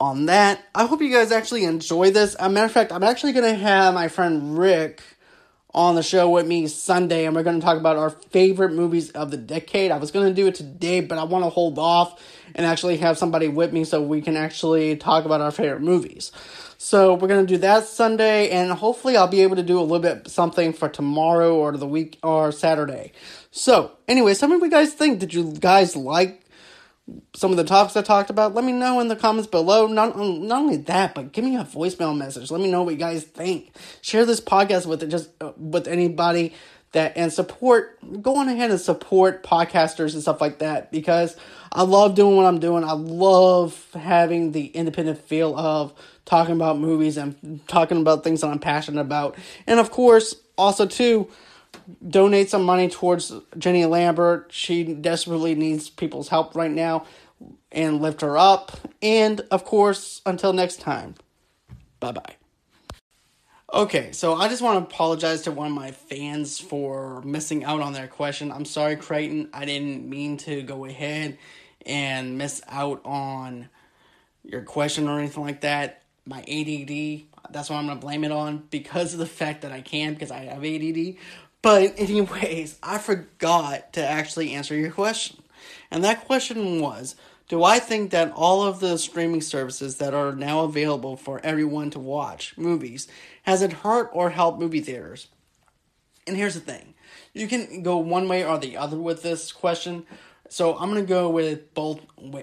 on 0.01 0.27
that. 0.27 0.65
I 0.75 0.87
hope 0.87 1.01
you 1.01 1.13
guys 1.13 1.31
actually 1.31 1.63
enjoy 1.63 2.11
this. 2.11 2.35
As 2.35 2.47
a 2.47 2.51
matter 2.51 2.67
of 2.67 2.73
fact, 2.73 2.91
I'm 2.91 3.05
actually 3.05 3.35
gonna 3.35 3.55
have 3.55 3.95
my 3.95 4.09
friend 4.09 4.59
Rick 4.59 5.01
on 5.73 5.95
the 5.95 6.03
show 6.03 6.29
with 6.29 6.47
me 6.47 6.67
Sunday, 6.67 7.27
and 7.27 7.35
we're 7.35 7.43
going 7.43 7.61
to 7.61 7.65
talk 7.65 7.77
about 7.77 7.97
our 7.97 8.11
favorite 8.11 8.73
movies 8.73 9.11
of 9.11 9.31
the 9.31 9.37
decade. 9.37 9.91
I 9.91 9.99
was 9.99 10.11
going 10.11 10.27
to 10.27 10.35
do 10.35 10.47
it 10.49 10.55
today, 10.55 11.01
but 11.01 11.19
I 11.19 11.25
want 11.25 11.45
to 11.45 11.51
hold 11.51 11.79
off 11.79 12.21
and 12.55 12.67
actually 12.67 12.97
have 12.99 13.19
somebody 13.19 13.49
with 13.49 13.73
me 13.73 13.85
so 13.85 14.03
we 14.03 14.21
can 14.21 14.37
actually 14.37 14.97
talk 14.97 15.25
about 15.25 15.41
our 15.41 15.53
favorite 15.53 15.83
movies. 15.83 16.33
So 16.77 17.15
we're 17.15 17.29
going 17.29 17.47
to 17.47 17.53
do 17.53 17.59
that 17.59 17.85
Sunday, 17.85 18.51
and 18.51 18.73
hopefully 18.73 19.17
I'll 19.17 19.29
be 19.29 19.43
able 19.43 19.57
to 19.57 19.63
do 19.63 19.79
a 19.79 19.83
little 19.83 20.01
bit 20.01 20.29
something 20.29 20.73
for 20.73 20.89
tomorrow 20.89 21.55
or 21.55 21.77
the 21.77 21.87
week 21.87 22.19
or 22.23 22.51
Saturday. 22.53 23.13
So, 23.51 23.93
anyway, 24.09 24.35
tell 24.35 24.49
me 24.49 24.57
what 24.57 24.65
you 24.65 24.71
guys 24.71 24.93
think. 24.95 25.21
Did 25.21 25.35
you 25.35 25.53
guys 25.53 25.95
like 25.95 26.43
some 27.35 27.51
of 27.51 27.57
the 27.57 27.65
topics 27.65 27.97
I 27.97 28.03
talked 28.03 28.31
about, 28.31 28.55
let 28.55 28.65
me 28.65 28.73
know 28.73 29.01
in 29.01 29.09
the 29.09 29.17
comments 29.17 29.49
below. 29.49 29.87
Not 29.87 30.17
not 30.17 30.61
only 30.61 30.77
that, 30.77 31.15
but 31.15 31.33
give 31.33 31.45
me 31.45 31.57
a 31.57 31.65
voicemail 31.65 32.17
message. 32.17 32.51
Let 32.51 32.61
me 32.61 32.71
know 32.71 32.83
what 32.83 32.93
you 32.93 33.01
guys 33.01 33.25
think. 33.25 33.75
Share 34.03 34.27
this 34.27 34.41
podcast 34.41 34.87
with 34.87 35.03
it, 35.03 35.09
just 35.09 35.31
uh, 35.41 35.53
with 35.57 35.89
anybody 35.89 36.55
that 36.93 37.17
and 37.17 37.33
support. 37.33 37.99
Go 38.23 38.37
on 38.37 38.49
ahead 38.49 38.71
and 38.71 38.81
support 38.81 39.43
podcasters 39.43 40.15
and 40.15 40.23
stuff 40.23 40.41
like 40.41 40.59
that 40.59 40.91
because 40.91 41.37
I 41.73 41.83
love 41.83 42.15
doing 42.15 42.37
what 42.37 42.47
I'm 42.47 42.59
doing. 42.59 42.85
I 42.85 42.93
love 42.93 43.87
having 43.95 44.53
the 44.53 44.67
independent 44.67 45.19
feel 45.19 45.57
of 45.57 45.95
talking 46.25 46.55
about 46.55 46.79
movies 46.79 47.17
and 47.17 47.61
talking 47.69 48.01
about 48.01 48.25
things 48.25 48.41
that 48.41 48.49
I'm 48.49 48.59
passionate 48.59 49.01
about, 49.01 49.37
and 49.67 49.81
of 49.81 49.91
course, 49.91 50.35
also 50.57 50.87
too 50.87 51.29
donate 52.07 52.51
some 52.51 52.65
money 52.65 52.89
towards 52.89 53.33
Jenny 53.59 53.87
Lambert. 53.87 54.51
She 54.53 54.85
desperately 54.85 55.55
needs 55.55 55.91
people's 55.91 56.29
help 56.29 56.55
right 56.55 56.71
now 56.71 57.07
and 57.73 58.01
lift 58.01 58.21
her 58.21 58.37
up. 58.37 58.73
And 59.03 59.41
of 59.51 59.65
course, 59.65 60.21
until 60.27 60.53
next 60.53 60.81
time, 60.81 61.15
bye 61.99 62.13
bye. 62.13 62.37
Okay, 63.73 64.11
so 64.11 64.35
I 64.35 64.49
just 64.49 64.63
want 64.63 64.81
to 64.81 64.93
apologize 64.93 65.43
to 65.43 65.53
one 65.53 65.69
of 65.69 65.73
my 65.73 65.93
fans 65.93 66.59
for 66.59 67.23
missing 67.23 67.63
out 67.63 67.81
on 67.81 67.93
their 67.93 68.09
question. 68.09 68.51
I'm 68.51 68.65
sorry, 68.65 68.97
Creighton. 68.97 69.49
I 69.53 69.65
didn't 69.65 70.09
mean 70.09 70.39
to 70.39 70.63
go 70.63 70.87
ahead 70.87 71.39
and 71.87 72.37
miss 72.37 72.61
out 72.67 73.01
on 73.05 73.69
your 74.43 74.63
question 74.63 75.09
or 75.09 75.21
anything 75.21 75.45
like 75.45 75.61
that. 75.61 76.03
My 76.27 76.41
ADD, 76.41 77.53
that's 77.53 77.71
what 77.71 77.77
I'm 77.77 77.87
going 77.87 77.99
to 77.99 78.05
blame 78.05 78.25
it 78.25 78.33
on 78.33 78.65
because 78.71 79.13
of 79.13 79.21
the 79.21 79.27
fact 79.27 79.63
that 79.63 79.71
I 79.71 79.83
can, 79.83 80.15
because 80.15 80.33
I 80.33 80.47
have 80.47 80.65
ADD. 80.65 81.15
But, 81.63 81.95
anyways, 81.99 82.79
I 82.83 82.99
forgot 82.99 83.93
to 83.95 84.07
actually 84.07 84.53
answer 84.53 84.75
your 84.75 84.91
question. 84.91 85.43
And 85.91 86.05
that 86.05 86.25
question 86.25 86.81
was 86.81 87.17
Do 87.49 87.65
I 87.65 87.79
think 87.79 88.11
that 88.11 88.33
all 88.33 88.63
of 88.63 88.81
the 88.81 88.97
streaming 88.99 89.41
services 89.41 89.97
that 89.97 90.15
are 90.15 90.33
now 90.33 90.61
available 90.61 91.17
for 91.17 91.41
everyone 91.45 91.91
to 91.91 91.99
watch 91.99 92.57
movies 92.57 93.09
has 93.45 93.63
it 93.63 93.73
hurt 93.73 94.11
or 94.13 94.31
helped 94.31 94.61
movie 94.61 94.81
theaters? 94.81 95.29
And 96.27 96.37
here's 96.37 96.55
the 96.55 96.61
thing 96.61 96.95
you 97.33 97.49
can 97.49 97.83
go 97.83 97.97
one 97.99 98.29
way 98.29 98.45
or 98.45 98.59
the 98.59 98.77
other 98.77 98.99
with 98.99 99.23
this 99.23 99.53
question. 99.53 100.07
So 100.49 100.77
I'm 100.77 100.91
going 100.91 101.05
to 101.05 101.09
go 101.09 101.29
with 101.29 101.75
both 101.75 102.01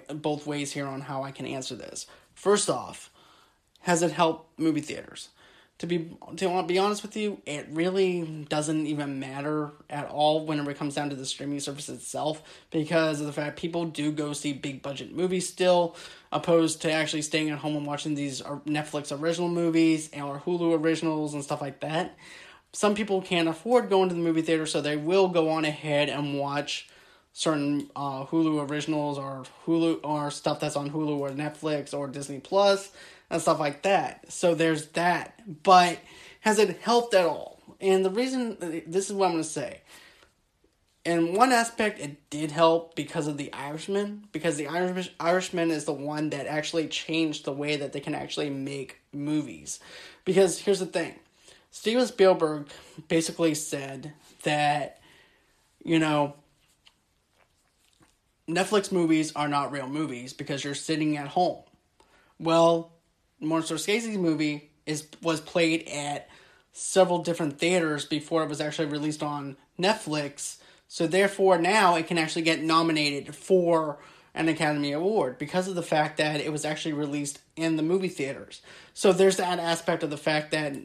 both 0.10 0.48
ways 0.48 0.72
here 0.72 0.88
on 0.88 1.02
how 1.02 1.24
I 1.24 1.32
can 1.32 1.46
answer 1.46 1.76
this. 1.76 2.08
First 2.34 2.70
off, 2.70 3.12
has 3.82 4.02
it 4.02 4.12
helped 4.12 4.60
movie 4.60 4.82
theaters? 4.82 5.30
To 5.80 5.86
be 5.86 6.18
to 6.38 6.63
be 6.63 6.80
honest 6.80 7.04
with 7.04 7.16
you, 7.16 7.40
it 7.46 7.68
really 7.72 8.46
doesn't 8.50 8.88
even 8.88 9.20
matter 9.20 9.72
at 9.90 10.08
all 10.10 10.46
whenever 10.46 10.72
it 10.72 10.78
comes 10.78 10.96
down 10.96 11.12
to 11.12 11.16
the 11.16 11.26
streaming 11.26 11.60
service 11.60 11.88
itself 11.88 12.42
because 12.72 13.20
of 13.20 13.28
the 13.28 13.34
fact 13.34 13.60
people 13.60 13.86
do 13.86 14.12
go 14.12 14.34
see 14.34 14.54
big 14.54 14.82
budget 14.82 15.16
movies 15.16 15.48
still, 15.48 15.96
opposed 16.32 16.82
to 16.82 16.92
actually 16.92 17.22
staying 17.22 17.52
at 17.52 17.60
home 17.60 17.76
and 17.76 17.86
watching 17.86 18.16
these 18.16 18.42
Netflix 18.42 19.18
original 19.18 19.50
movies 19.50 20.10
or 20.16 20.40
Hulu 20.40 20.84
originals 20.84 21.36
and 21.36 21.44
stuff 21.44 21.62
like 21.62 21.80
that. 21.82 22.18
Some 22.74 22.96
people 22.96 23.22
can't 23.22 23.48
afford 23.48 23.90
going 23.90 24.10
to 24.10 24.16
the 24.16 24.22
movie 24.22 24.42
theater, 24.42 24.66
so 24.66 24.82
they 24.82 24.98
will 24.98 25.28
go 25.28 25.50
on 25.50 25.63
ahead 25.63 26.10
and 26.10 26.40
watch 26.40 26.90
certain 27.34 27.90
uh, 27.96 28.26
Hulu 28.26 28.68
originals 28.68 29.20
or 29.20 29.44
Hulu 29.68 30.00
or 30.04 30.32
stuff 30.32 30.60
that's 30.60 30.76
on 30.76 30.90
Hulu 30.90 31.18
or 31.20 31.30
Netflix 31.30 31.94
or 31.94 32.08
Disney 32.08 32.40
Plus 32.40 32.92
and 33.30 33.42
stuff 33.42 33.60
like 33.60 33.84
that. 33.84 34.32
So 34.32 34.56
there's 34.56 34.88
that. 34.90 35.42
But 35.63 36.00
has 36.42 36.60
it 36.60 36.80
helped 36.82 37.13
at 37.13 37.26
all? 37.26 37.62
And 37.80 38.04
the 38.04 38.10
reason 38.10 38.58
this 38.88 39.10
is 39.10 39.13
what 39.13 39.28
I'm 39.28 39.34
going 39.34 39.44
to 39.44 39.50
say. 39.50 39.82
In 41.06 41.36
one 41.36 41.54
aspect, 41.54 42.02
it 42.02 42.30
did 42.30 42.52
help 42.52 42.96
because 42.96 43.28
of 43.28 43.38
the 43.38 43.54
Irishman, 43.54 44.28
because 44.34 44.58
the 44.58 44.68
Irish 44.68 45.10
Irishman 45.22 45.72
is 45.72 45.86
the 45.86 45.94
one 45.94 46.32
that 46.32 46.48
actually 46.48 46.88
changed 46.88 47.46
the 47.46 47.54
way 47.54 47.78
that 47.78 47.94
they 47.94 48.02
can 48.02 48.13
actually 48.13 48.50
make 48.50 48.98
movies. 49.13 49.80
Because 50.26 50.60
here's 50.60 50.80
the 50.80 50.86
thing, 50.86 51.16
Steven 51.72 52.06
Spielberg 52.06 52.68
basically 53.08 53.56
said 53.56 54.12
that, 54.44 55.00
you 55.82 55.98
know, 55.98 56.34
Netflix 58.50 58.92
movies 58.92 59.32
are 59.34 59.48
not 59.48 59.72
real 59.72 59.88
movies 59.88 60.34
because 60.34 60.63
you're 60.63 60.76
sitting 60.76 61.16
at 61.16 61.30
home. 61.30 61.63
Well, 62.38 62.92
Martin 63.39 63.78
Scorsese's 63.78 64.17
movie 64.17 64.71
is 64.86 65.08
was 65.21 65.41
played 65.41 65.88
at 65.89 66.30
several 66.71 67.19
different 67.19 67.60
theaters 67.60 68.06
before 68.06 68.43
it 68.43 68.50
was 68.50 68.62
actually 68.62 68.88
released 68.88 69.23
on 69.23 69.58
Netflix. 69.80 70.58
So 70.88 71.08
therefore 71.08 71.58
now 71.58 71.95
it 71.95 72.08
can 72.08 72.17
actually 72.17 72.43
get 72.43 72.62
nominated 72.62 73.36
for 73.36 74.00
an 74.34 74.47
Academy 74.47 74.91
Award 74.91 75.38
because 75.38 75.67
of 75.67 75.76
the 75.76 75.84
fact 75.84 76.17
that 76.17 76.39
it 76.39 76.52
was 76.52 76.63
actually 76.63 76.93
released 76.93 77.39
in 77.56 77.76
the 77.76 77.84
movie 77.84 78.08
theaters. 78.08 78.62
So 78.93 79.12
there's 79.12 79.38
that 79.38 79.60
aspect 79.60 80.04
of 80.04 80.12
the 80.12 80.17
fact 80.17 80.52
that 80.52 80.76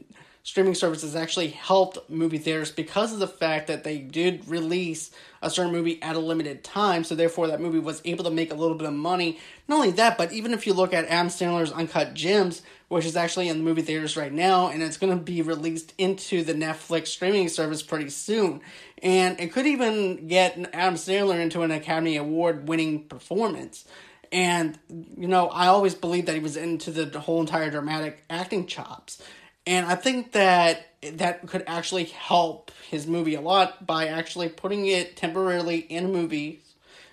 streaming 0.44 0.74
services 0.74 1.14
actually 1.14 1.48
helped 1.48 1.98
movie 2.10 2.38
theaters 2.38 2.70
because 2.70 3.12
of 3.12 3.20
the 3.20 3.28
fact 3.28 3.68
that 3.68 3.84
they 3.84 3.98
did 3.98 4.46
release 4.48 5.10
a 5.40 5.48
certain 5.48 5.72
movie 5.72 6.02
at 6.02 6.16
a 6.16 6.18
limited 6.18 6.64
time, 6.64 7.04
so 7.04 7.14
therefore 7.14 7.46
that 7.46 7.60
movie 7.60 7.78
was 7.78 8.02
able 8.04 8.24
to 8.24 8.30
make 8.30 8.52
a 8.52 8.56
little 8.56 8.76
bit 8.76 8.88
of 8.88 8.94
money. 8.94 9.38
Not 9.68 9.76
only 9.76 9.90
that, 9.92 10.18
but 10.18 10.32
even 10.32 10.52
if 10.52 10.66
you 10.66 10.72
look 10.72 10.92
at 10.92 11.06
Adam 11.06 11.28
Sandler's 11.28 11.72
Uncut 11.72 12.14
Gems, 12.14 12.62
which 12.88 13.06
is 13.06 13.16
actually 13.16 13.48
in 13.48 13.58
the 13.58 13.64
movie 13.64 13.82
theaters 13.82 14.16
right 14.16 14.32
now, 14.32 14.68
and 14.68 14.82
it's 14.82 14.96
going 14.96 15.16
to 15.16 15.22
be 15.22 15.42
released 15.42 15.94
into 15.96 16.42
the 16.44 16.54
Netflix 16.54 17.06
streaming 17.08 17.48
service 17.48 17.82
pretty 17.82 18.10
soon. 18.10 18.60
And 19.02 19.40
it 19.40 19.52
could 19.52 19.66
even 19.66 20.28
get 20.28 20.58
Adam 20.74 20.94
Sandler 20.94 21.40
into 21.40 21.62
an 21.62 21.70
Academy 21.70 22.16
Award 22.16 22.68
winning 22.68 23.04
performance. 23.04 23.84
And, 24.30 24.78
you 24.88 25.28
know, 25.28 25.48
I 25.48 25.68
always 25.68 25.94
believed 25.94 26.28
that 26.28 26.34
he 26.34 26.40
was 26.40 26.56
into 26.56 26.90
the 26.90 27.18
whole 27.20 27.40
entire 27.40 27.70
dramatic 27.70 28.24
acting 28.28 28.66
chops. 28.66 29.22
And 29.66 29.86
I 29.86 29.94
think 29.94 30.32
that 30.32 30.88
that 31.02 31.46
could 31.46 31.64
actually 31.66 32.04
help 32.04 32.70
his 32.90 33.06
movie 33.06 33.34
a 33.34 33.40
lot 33.40 33.86
by 33.86 34.06
actually 34.06 34.48
putting 34.48 34.86
it 34.86 35.16
temporarily 35.16 35.78
in 35.78 36.12
movies 36.12 36.72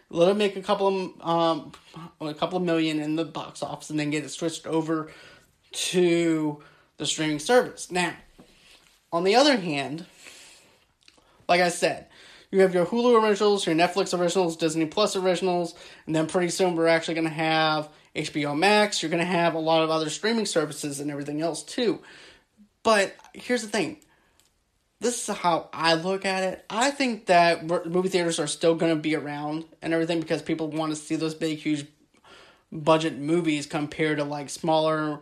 let 0.09 0.29
it 0.29 0.37
make 0.37 0.55
a 0.55 0.61
couple 0.61 0.87
of 0.87 1.27
um 1.27 1.71
a 2.21 2.33
couple 2.33 2.57
of 2.57 2.63
million 2.63 2.99
in 2.99 3.15
the 3.15 3.25
box 3.25 3.61
office, 3.61 3.89
and 3.89 3.99
then 3.99 4.09
get 4.09 4.23
it 4.23 4.29
switched 4.29 4.65
over 4.65 5.11
to 5.71 6.61
the 6.97 7.05
streaming 7.05 7.39
service. 7.39 7.91
Now, 7.91 8.13
on 9.11 9.23
the 9.23 9.35
other 9.35 9.57
hand, 9.57 10.05
like 11.47 11.61
I 11.61 11.69
said, 11.69 12.07
you 12.51 12.61
have 12.61 12.73
your 12.73 12.85
Hulu 12.85 13.23
originals, 13.23 13.65
your 13.65 13.75
Netflix 13.75 14.17
originals, 14.17 14.57
Disney 14.57 14.85
Plus 14.85 15.15
originals, 15.15 15.75
and 16.05 16.15
then 16.15 16.27
pretty 16.27 16.49
soon 16.49 16.75
we're 16.75 16.87
actually 16.87 17.13
going 17.13 17.27
to 17.27 17.33
have 17.33 17.89
HBO 18.15 18.57
Max. 18.57 19.01
You're 19.01 19.11
going 19.11 19.23
to 19.23 19.25
have 19.25 19.53
a 19.53 19.59
lot 19.59 19.83
of 19.83 19.91
other 19.91 20.09
streaming 20.09 20.47
services 20.47 20.99
and 20.99 21.11
everything 21.11 21.41
else 21.41 21.63
too. 21.63 21.99
But 22.89 23.15
here's 23.33 23.61
the 23.61 23.67
thing 23.67 23.97
this 24.99 25.29
is 25.29 25.35
how 25.35 25.69
I 25.71 25.93
look 25.93 26.25
at 26.25 26.41
it. 26.41 26.65
I 26.71 26.89
think 26.89 27.27
that 27.27 27.63
movie 27.63 28.09
theaters 28.09 28.39
are 28.39 28.47
still 28.47 28.73
going 28.73 28.95
to 28.95 28.99
be 28.99 29.15
around 29.15 29.65
and 29.83 29.93
everything 29.93 30.19
because 30.19 30.41
people 30.41 30.69
want 30.69 30.91
to 30.91 30.95
see 30.95 31.15
those 31.15 31.35
big, 31.35 31.59
huge 31.59 31.85
budget 32.71 33.15
movies 33.15 33.67
compared 33.67 34.17
to 34.17 34.23
like 34.23 34.49
smaller 34.49 35.19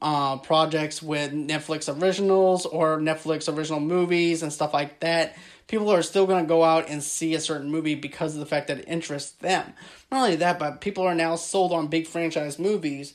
uh, 0.00 0.36
projects 0.36 1.02
with 1.02 1.32
Netflix 1.32 1.92
originals 2.00 2.64
or 2.64 2.98
Netflix 2.98 3.52
original 3.52 3.80
movies 3.80 4.44
and 4.44 4.52
stuff 4.52 4.72
like 4.72 5.00
that. 5.00 5.36
People 5.66 5.90
are 5.90 6.00
still 6.02 6.28
going 6.28 6.44
to 6.44 6.48
go 6.48 6.62
out 6.62 6.88
and 6.88 7.02
see 7.02 7.34
a 7.34 7.40
certain 7.40 7.72
movie 7.72 7.96
because 7.96 8.34
of 8.34 8.40
the 8.40 8.46
fact 8.46 8.68
that 8.68 8.78
it 8.78 8.84
interests 8.86 9.32
them. 9.32 9.72
Not 10.12 10.22
only 10.22 10.36
that, 10.36 10.60
but 10.60 10.80
people 10.80 11.02
are 11.02 11.14
now 11.16 11.34
sold 11.34 11.72
on 11.72 11.88
big 11.88 12.06
franchise 12.06 12.56
movies 12.56 13.14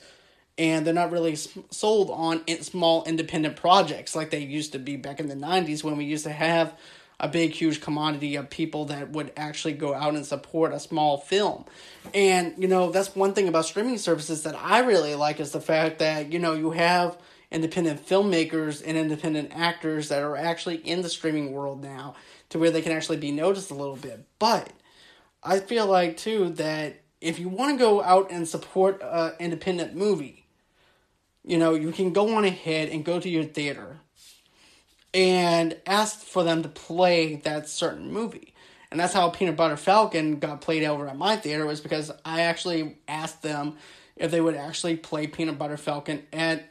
and 0.57 0.85
they're 0.85 0.93
not 0.93 1.11
really 1.11 1.35
sold 1.35 2.09
on 2.09 2.43
small 2.61 3.03
independent 3.05 3.55
projects 3.55 4.15
like 4.15 4.31
they 4.31 4.39
used 4.39 4.71
to 4.71 4.79
be 4.79 4.95
back 4.95 5.19
in 5.19 5.27
the 5.27 5.35
90s 5.35 5.83
when 5.83 5.97
we 5.97 6.05
used 6.05 6.23
to 6.23 6.31
have 6.31 6.73
a 7.19 7.27
big 7.27 7.51
huge 7.51 7.81
commodity 7.81 8.35
of 8.35 8.49
people 8.49 8.85
that 8.85 9.09
would 9.09 9.31
actually 9.35 9.73
go 9.73 9.93
out 9.93 10.13
and 10.13 10.25
support 10.25 10.71
a 10.71 10.79
small 10.79 11.17
film. 11.17 11.65
And 12.13 12.53
you 12.57 12.67
know 12.67 12.91
that's 12.91 13.15
one 13.15 13.33
thing 13.33 13.47
about 13.47 13.65
streaming 13.65 13.97
services 13.97 14.43
that 14.43 14.55
i 14.55 14.79
really 14.79 15.15
like 15.15 15.39
is 15.39 15.51
the 15.51 15.61
fact 15.61 15.99
that 15.99 16.31
you 16.31 16.39
know 16.39 16.53
you 16.53 16.71
have 16.71 17.17
independent 17.51 18.05
filmmakers 18.05 18.83
and 18.85 18.97
independent 18.97 19.51
actors 19.53 20.09
that 20.09 20.21
are 20.21 20.35
actually 20.35 20.75
in 20.75 21.01
the 21.01 21.09
streaming 21.09 21.53
world 21.53 21.81
now 21.81 22.13
to 22.49 22.59
where 22.59 22.71
they 22.71 22.81
can 22.81 22.91
actually 22.91 23.17
be 23.17 23.31
noticed 23.31 23.71
a 23.71 23.75
little 23.75 23.95
bit. 23.95 24.25
But 24.39 24.71
i 25.43 25.59
feel 25.59 25.85
like 25.85 26.17
too 26.17 26.49
that 26.49 27.01
if 27.21 27.39
you 27.39 27.49
want 27.49 27.71
to 27.71 27.83
go 27.83 28.01
out 28.01 28.31
and 28.31 28.47
support 28.47 29.01
an 29.03 29.33
independent 29.39 29.95
movie 29.95 30.36
you 31.47 31.57
know, 31.57 31.73
you 31.73 31.93
can 31.93 32.11
go 32.11 32.35
on 32.35 32.43
ahead 32.43 32.89
and 32.89 33.05
go 33.05 33.19
to 33.19 33.29
your 33.29 33.45
theater 33.45 33.97
and 35.13 35.77
ask 35.85 36.19
for 36.19 36.43
them 36.43 36.61
to 36.63 36.69
play 36.69 37.37
that 37.37 37.69
certain 37.69 38.11
movie. 38.11 38.53
And 38.91 38.99
that's 38.99 39.13
how 39.13 39.29
Peanut 39.29 39.55
Butter 39.55 39.77
Falcon 39.77 40.39
got 40.39 40.59
played 40.59 40.83
over 40.83 41.07
at 41.07 41.17
my 41.17 41.37
theater 41.37 41.65
was 41.65 41.79
because 41.79 42.11
I 42.25 42.41
actually 42.41 42.97
asked 43.07 43.41
them 43.41 43.77
if 44.17 44.29
they 44.29 44.41
would 44.41 44.55
actually 44.55 44.97
play 44.97 45.27
Peanut 45.27 45.57
Butter 45.57 45.77
Falcon 45.77 46.23
at 46.33 46.69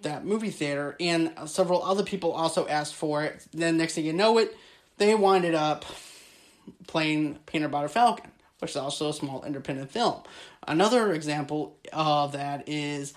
that 0.00 0.24
movie 0.24 0.50
theater 0.50 0.96
and 0.98 1.32
several 1.44 1.82
other 1.82 2.02
people 2.02 2.32
also 2.32 2.66
asked 2.66 2.94
for 2.94 3.24
it. 3.24 3.46
Then 3.52 3.76
next 3.76 3.94
thing 3.94 4.06
you 4.06 4.14
know 4.14 4.38
it, 4.38 4.56
they 4.96 5.14
winded 5.14 5.54
up 5.54 5.84
playing 6.86 7.38
Peanut 7.44 7.70
Butter 7.70 7.88
Falcon, 7.88 8.30
which 8.60 8.70
is 8.70 8.76
also 8.78 9.10
a 9.10 9.14
small 9.14 9.44
independent 9.44 9.90
film. 9.90 10.22
Another 10.66 11.12
example 11.12 11.76
of 11.92 12.32
that 12.32 12.66
is 12.66 13.12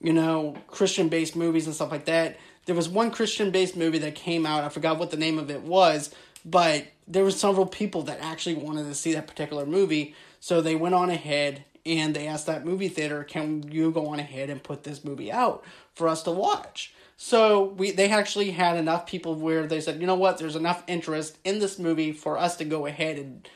you 0.00 0.12
know, 0.12 0.56
Christian 0.68 1.08
based 1.08 1.36
movies 1.36 1.66
and 1.66 1.74
stuff 1.74 1.90
like 1.90 2.04
that. 2.06 2.38
There 2.66 2.74
was 2.74 2.88
one 2.88 3.10
Christian 3.10 3.50
based 3.50 3.76
movie 3.76 3.98
that 3.98 4.14
came 4.14 4.46
out, 4.46 4.64
I 4.64 4.68
forgot 4.68 4.98
what 4.98 5.10
the 5.10 5.16
name 5.16 5.38
of 5.38 5.50
it 5.50 5.62
was, 5.62 6.14
but 6.44 6.86
there 7.06 7.24
were 7.24 7.30
several 7.30 7.66
people 7.66 8.02
that 8.02 8.20
actually 8.20 8.54
wanted 8.54 8.84
to 8.84 8.94
see 8.94 9.14
that 9.14 9.26
particular 9.26 9.66
movie. 9.66 10.14
So 10.40 10.60
they 10.60 10.76
went 10.76 10.94
on 10.94 11.10
ahead 11.10 11.64
and 11.86 12.14
they 12.14 12.26
asked 12.26 12.46
that 12.46 12.66
movie 12.66 12.88
theater, 12.88 13.24
can 13.24 13.70
you 13.70 13.90
go 13.90 14.08
on 14.08 14.18
ahead 14.18 14.50
and 14.50 14.62
put 14.62 14.84
this 14.84 15.04
movie 15.04 15.32
out 15.32 15.64
for 15.94 16.08
us 16.08 16.22
to 16.24 16.30
watch? 16.30 16.92
So 17.16 17.64
we 17.64 17.90
they 17.90 18.10
actually 18.10 18.52
had 18.52 18.76
enough 18.76 19.06
people 19.06 19.34
where 19.34 19.66
they 19.66 19.80
said, 19.80 20.00
you 20.00 20.06
know 20.06 20.14
what, 20.14 20.38
there's 20.38 20.54
enough 20.54 20.84
interest 20.86 21.38
in 21.44 21.58
this 21.58 21.78
movie 21.78 22.12
for 22.12 22.38
us 22.38 22.56
to 22.56 22.64
go 22.64 22.86
ahead 22.86 23.18
and 23.18 23.48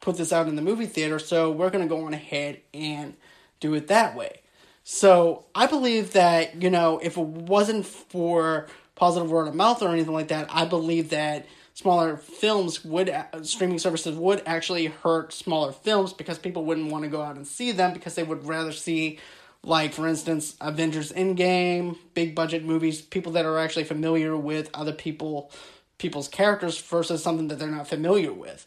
put 0.00 0.16
this 0.16 0.32
out 0.32 0.46
in 0.46 0.56
the 0.56 0.62
movie 0.62 0.86
theater. 0.86 1.18
So 1.18 1.50
we're 1.50 1.70
gonna 1.70 1.88
go 1.88 2.04
on 2.04 2.14
ahead 2.14 2.60
and 2.72 3.14
do 3.58 3.74
it 3.74 3.88
that 3.88 4.14
way. 4.14 4.42
So 4.84 5.44
I 5.54 5.66
believe 5.66 6.12
that, 6.12 6.62
you 6.62 6.70
know, 6.70 6.98
if 7.02 7.16
it 7.16 7.24
wasn't 7.24 7.86
for 7.86 8.66
positive 8.94 9.30
word 9.30 9.48
of 9.48 9.54
mouth 9.54 9.82
or 9.82 9.88
anything 9.88 10.12
like 10.12 10.28
that, 10.28 10.48
I 10.50 10.64
believe 10.64 11.10
that 11.10 11.46
smaller 11.74 12.16
films 12.16 12.84
would, 12.84 13.08
uh, 13.08 13.42
streaming 13.42 13.78
services 13.78 14.16
would 14.16 14.42
actually 14.46 14.86
hurt 14.86 15.32
smaller 15.32 15.72
films 15.72 16.12
because 16.12 16.38
people 16.38 16.64
wouldn't 16.64 16.90
want 16.90 17.04
to 17.04 17.10
go 17.10 17.22
out 17.22 17.36
and 17.36 17.46
see 17.46 17.72
them 17.72 17.92
because 17.92 18.14
they 18.14 18.22
would 18.22 18.44
rather 18.46 18.72
see, 18.72 19.18
like, 19.62 19.92
for 19.92 20.06
instance, 20.06 20.56
Avengers 20.60 21.12
Endgame, 21.12 21.96
big 22.14 22.34
budget 22.34 22.64
movies, 22.64 23.00
people 23.00 23.32
that 23.32 23.46
are 23.46 23.58
actually 23.58 23.84
familiar 23.84 24.36
with 24.36 24.70
other 24.74 24.92
people 24.92 25.50
people's 25.98 26.28
characters 26.28 26.80
versus 26.80 27.22
something 27.22 27.48
that 27.48 27.58
they're 27.58 27.68
not 27.68 27.86
familiar 27.86 28.32
with. 28.32 28.66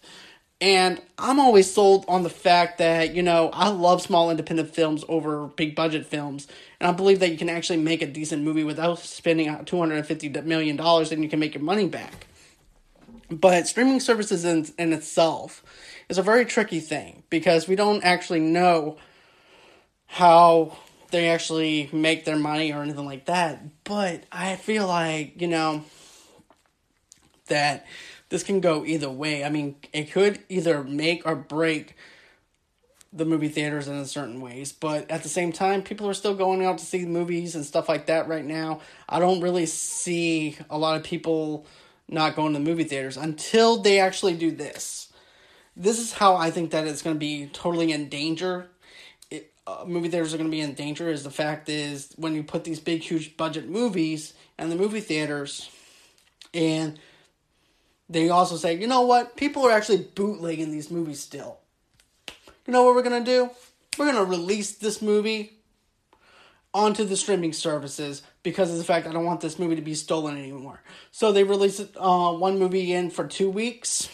And 0.63 1.01
I'm 1.19 1.41
always 1.41 1.69
sold 1.69 2.05
on 2.07 2.23
the 2.23 2.29
fact 2.29 2.77
that, 2.77 3.13
you 3.13 3.21
know, 3.21 3.49
I 3.51 3.67
love 3.67 4.01
small 4.01 4.31
independent 4.31 4.73
films 4.73 5.03
over 5.09 5.47
big 5.47 5.75
budget 5.75 6.05
films. 6.05 6.47
And 6.79 6.87
I 6.87 6.93
believe 6.93 7.19
that 7.19 7.31
you 7.31 7.37
can 7.37 7.49
actually 7.49 7.79
make 7.79 8.01
a 8.01 8.07
decent 8.07 8.43
movie 8.43 8.63
without 8.63 8.99
spending 8.99 9.49
$250 9.49 10.45
million 10.45 10.79
and 10.79 11.21
you 11.21 11.27
can 11.27 11.39
make 11.39 11.53
your 11.53 11.63
money 11.65 11.89
back. 11.89 12.27
But 13.29 13.67
streaming 13.67 13.99
services 13.99 14.45
in, 14.45 14.65
in 14.79 14.93
itself 14.93 15.65
is 16.07 16.17
a 16.17 16.23
very 16.23 16.45
tricky 16.45 16.79
thing 16.79 17.23
because 17.29 17.67
we 17.67 17.75
don't 17.75 18.01
actually 18.01 18.39
know 18.39 18.95
how 20.05 20.77
they 21.11 21.27
actually 21.27 21.89
make 21.91 22.23
their 22.23 22.37
money 22.37 22.71
or 22.71 22.81
anything 22.83 23.03
like 23.03 23.25
that. 23.25 23.83
But 23.83 24.23
I 24.31 24.55
feel 24.55 24.87
like, 24.87 25.41
you 25.41 25.47
know, 25.49 25.83
that 27.47 27.85
this 28.33 28.41
can 28.41 28.61
go 28.61 28.83
either 28.83 29.11
way. 29.11 29.43
I 29.43 29.49
mean, 29.49 29.75
it 29.93 30.11
could 30.11 30.39
either 30.49 30.83
make 30.83 31.21
or 31.23 31.35
break 31.35 31.95
the 33.13 33.25
movie 33.25 33.47
theaters 33.47 33.87
in 33.87 34.03
certain 34.07 34.41
ways, 34.41 34.71
but 34.71 35.11
at 35.11 35.21
the 35.21 35.29
same 35.29 35.51
time, 35.51 35.83
people 35.83 36.09
are 36.09 36.15
still 36.15 36.33
going 36.33 36.65
out 36.65 36.79
to 36.79 36.83
see 36.83 37.05
movies 37.05 37.53
and 37.53 37.63
stuff 37.63 37.87
like 37.87 38.07
that 38.07 38.27
right 38.27 38.43
now. 38.43 38.81
I 39.07 39.19
don't 39.19 39.39
really 39.39 39.67
see 39.67 40.57
a 40.67 40.79
lot 40.79 40.97
of 40.97 41.03
people 41.03 41.67
not 42.09 42.35
going 42.35 42.53
to 42.53 42.59
the 42.59 42.65
movie 42.65 42.85
theaters 42.85 43.17
until 43.17 43.77
they 43.77 43.99
actually 43.99 44.33
do 44.33 44.49
this. 44.49 45.13
This 45.77 45.99
is 45.99 46.13
how 46.13 46.35
I 46.35 46.49
think 46.49 46.71
that 46.71 46.87
it's 46.87 47.03
going 47.03 47.15
to 47.15 47.19
be 47.19 47.51
totally 47.53 47.91
in 47.91 48.09
danger. 48.09 48.67
It, 49.29 49.53
uh, 49.67 49.83
movie 49.85 50.09
theaters 50.09 50.33
are 50.33 50.37
going 50.37 50.49
to 50.49 50.55
be 50.55 50.61
in 50.61 50.73
danger. 50.73 51.07
Is 51.07 51.23
the 51.23 51.29
fact 51.29 51.69
is 51.69 52.11
when 52.15 52.33
you 52.33 52.41
put 52.41 52.63
these 52.63 52.79
big, 52.79 53.03
huge 53.03 53.37
budget 53.37 53.69
movies 53.69 54.33
and 54.57 54.71
the 54.71 54.75
movie 54.75 55.01
theaters, 55.01 55.69
and 56.51 56.99
they 58.09 58.29
also 58.29 58.55
say, 58.57 58.77
you 58.77 58.87
know 58.87 59.01
what? 59.01 59.35
People 59.35 59.65
are 59.65 59.71
actually 59.71 60.07
bootlegging 60.15 60.71
these 60.71 60.91
movies 60.91 61.19
still. 61.19 61.59
You 62.65 62.73
know 62.73 62.83
what 62.83 62.95
we're 62.95 63.03
going 63.03 63.23
to 63.23 63.31
do? 63.31 63.49
We're 63.97 64.11
going 64.11 64.23
to 64.23 64.29
release 64.29 64.73
this 64.73 65.01
movie 65.01 65.59
onto 66.73 67.03
the 67.03 67.15
streaming 67.15 67.53
services 67.53 68.23
because 68.41 68.71
of 68.71 68.77
the 68.77 68.83
fact 68.83 69.07
I 69.07 69.11
don't 69.11 69.25
want 69.25 69.41
this 69.41 69.59
movie 69.59 69.75
to 69.75 69.81
be 69.81 69.93
stolen 69.93 70.37
anymore. 70.37 70.81
So 71.11 71.31
they 71.31 71.43
release 71.43 71.79
uh, 71.79 72.33
one 72.33 72.57
movie 72.57 72.93
in 72.93 73.09
for 73.09 73.27
two 73.27 73.49
weeks. 73.49 74.09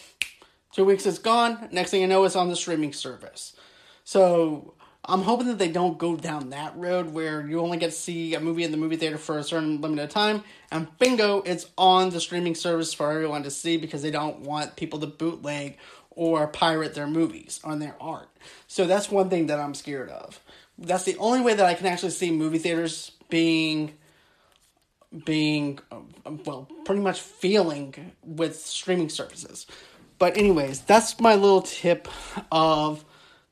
Two 0.73 0.85
weeks 0.85 1.05
it's 1.05 1.19
gone. 1.19 1.69
Next 1.71 1.91
thing 1.91 2.01
you 2.01 2.07
know, 2.07 2.25
it's 2.25 2.35
on 2.35 2.49
the 2.49 2.55
streaming 2.55 2.93
service. 2.93 3.55
So 4.03 4.73
I'm 5.09 5.23
hoping 5.23 5.47
that 5.47 5.57
they 5.57 5.71
don't 5.71 5.97
go 5.97 6.15
down 6.15 6.51
that 6.51 6.77
road 6.77 7.11
where 7.11 7.45
you 7.45 7.59
only 7.59 7.77
get 7.77 7.87
to 7.87 7.97
see 7.97 8.35
a 8.35 8.39
movie 8.39 8.63
in 8.63 8.71
the 8.71 8.77
movie 8.77 8.95
theater 8.95 9.17
for 9.17 9.39
a 9.39 9.43
certain 9.43 9.81
limited 9.81 10.11
time, 10.11 10.43
and 10.71 10.87
bingo, 10.99 11.41
it's 11.41 11.65
on 11.77 12.11
the 12.11 12.19
streaming 12.19 12.53
service 12.53 12.93
for 12.93 13.11
everyone 13.11 13.41
to 13.43 13.51
see 13.51 13.77
because 13.77 14.03
they 14.03 14.11
don't 14.11 14.41
want 14.41 14.75
people 14.75 14.99
to 14.99 15.07
bootleg 15.07 15.77
or 16.11 16.47
pirate 16.47 16.93
their 16.93 17.07
movies 17.07 17.59
on 17.63 17.79
their 17.79 17.95
art. 17.99 18.29
So 18.67 18.85
that's 18.85 19.09
one 19.09 19.29
thing 19.29 19.47
that 19.47 19.59
I'm 19.59 19.73
scared 19.73 20.09
of. 20.09 20.39
That's 20.77 21.03
the 21.03 21.17
only 21.17 21.41
way 21.41 21.55
that 21.55 21.65
I 21.65 21.73
can 21.73 21.87
actually 21.87 22.11
see 22.11 22.31
movie 22.31 22.59
theaters 22.59 23.11
being 23.29 23.93
being 25.25 25.79
um, 25.91 26.39
well 26.45 26.69
pretty 26.85 27.01
much 27.01 27.19
feeling 27.19 28.13
with 28.23 28.55
streaming 28.55 29.09
services. 29.09 29.65
But 30.19 30.37
anyways, 30.37 30.81
that's 30.81 31.19
my 31.19 31.33
little 31.35 31.63
tip 31.63 32.07
of 32.51 33.05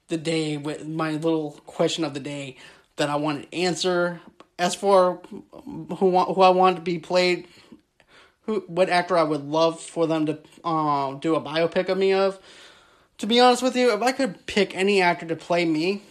the 0.08 0.18
day 0.18 0.58
with 0.58 0.88
my 0.88 1.12
little 1.12 1.52
question 1.66 2.04
of 2.04 2.14
the 2.14 2.20
day 2.20 2.58
that 2.96 3.10
I 3.10 3.16
wanted 3.16 3.52
to 3.52 3.58
answer. 3.58 4.22
As 4.60 4.74
for 4.74 5.22
who 5.52 6.18
who 6.18 6.42
I 6.42 6.50
want 6.50 6.78
to 6.78 6.82
be 6.82 6.98
played, 6.98 7.48
who 8.42 8.64
what 8.68 8.90
actor 8.90 9.18
I 9.18 9.24
would 9.24 9.46
love 9.46 9.80
for 9.80 10.08
them 10.08 10.26
to 10.26 10.40
uh, 10.64 11.14
do 11.16 11.36
a 11.36 11.42
biopic 11.42 11.90
of 11.90 11.98
me 11.98 12.14
of. 12.14 12.40
To 13.20 13.28
be 13.28 13.40
honest 13.40 13.62
with 13.62 13.76
you, 13.76 13.94
if 13.94 14.02
I 14.02 14.12
could 14.12 14.46
pick 14.46 14.76
any 14.76 15.02
actor 15.02 15.26
to 15.28 15.36
play 15.36 15.66
me, 15.66 16.02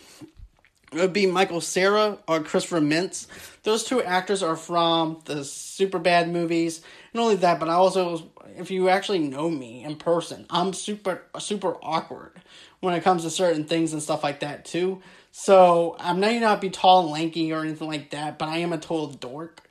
it 0.92 0.98
would 0.98 1.12
be 1.12 1.26
Michael 1.26 1.60
Cera 1.60 2.18
or 2.28 2.40
Christopher 2.40 2.80
Mintz. 2.80 3.26
Those 3.64 3.84
two 3.84 4.02
actors 4.02 4.42
are 4.42 4.56
from 4.56 5.20
the 5.24 5.44
Super 5.44 5.98
Bad 5.98 6.32
movies, 6.32 6.82
not 7.16 7.22
only 7.22 7.36
that, 7.36 7.58
but 7.58 7.68
I 7.68 7.74
also, 7.74 8.30
if 8.56 8.70
you 8.70 8.88
actually 8.88 9.18
know 9.18 9.50
me 9.50 9.82
in 9.84 9.96
person, 9.96 10.46
I'm 10.50 10.72
super 10.72 11.22
super 11.38 11.76
awkward 11.82 12.32
when 12.80 12.94
it 12.94 13.02
comes 13.02 13.22
to 13.24 13.30
certain 13.30 13.64
things 13.64 13.92
and 13.92 14.02
stuff 14.02 14.22
like 14.22 14.40
that 14.40 14.64
too. 14.64 15.02
So 15.32 15.96
I 15.98 16.12
may 16.12 16.38
not 16.38 16.60
be 16.60 16.70
tall 16.70 17.02
and 17.02 17.10
lanky 17.10 17.52
or 17.52 17.62
anything 17.62 17.88
like 17.88 18.10
that, 18.10 18.38
but 18.38 18.48
I 18.48 18.58
am 18.58 18.72
a 18.72 18.78
total 18.78 19.08
dork 19.08 19.62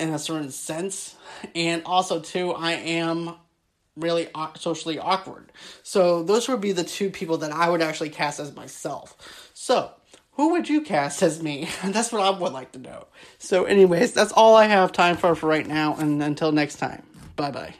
in 0.00 0.10
a 0.12 0.18
certain 0.18 0.50
sense, 0.50 1.14
and 1.54 1.82
also 1.86 2.20
too, 2.20 2.52
I 2.52 2.72
am 2.72 3.36
really 3.96 4.28
socially 4.56 4.98
awkward. 4.98 5.52
So 5.84 6.24
those 6.24 6.48
would 6.48 6.60
be 6.60 6.72
the 6.72 6.82
two 6.82 7.10
people 7.10 7.38
that 7.38 7.52
I 7.52 7.70
would 7.70 7.80
actually 7.80 8.10
cast 8.10 8.40
as 8.40 8.54
myself. 8.54 9.50
So 9.54 9.92
who 10.36 10.50
would 10.50 10.68
you 10.68 10.80
cast 10.80 11.22
as 11.22 11.42
me? 11.42 11.68
that's 11.84 12.12
what 12.12 12.22
I 12.22 12.30
would 12.30 12.52
like 12.52 12.72
to 12.72 12.78
know. 12.78 13.06
So, 13.38 13.64
anyways, 13.64 14.12
that's 14.12 14.32
all 14.32 14.56
I 14.56 14.66
have 14.66 14.92
time 14.92 15.16
for 15.16 15.34
for 15.34 15.46
right 15.46 15.66
now, 15.66 15.96
and 15.96 16.22
until 16.22 16.52
next 16.52 16.76
time, 16.76 17.06
bye 17.36 17.50
bye. 17.50 17.74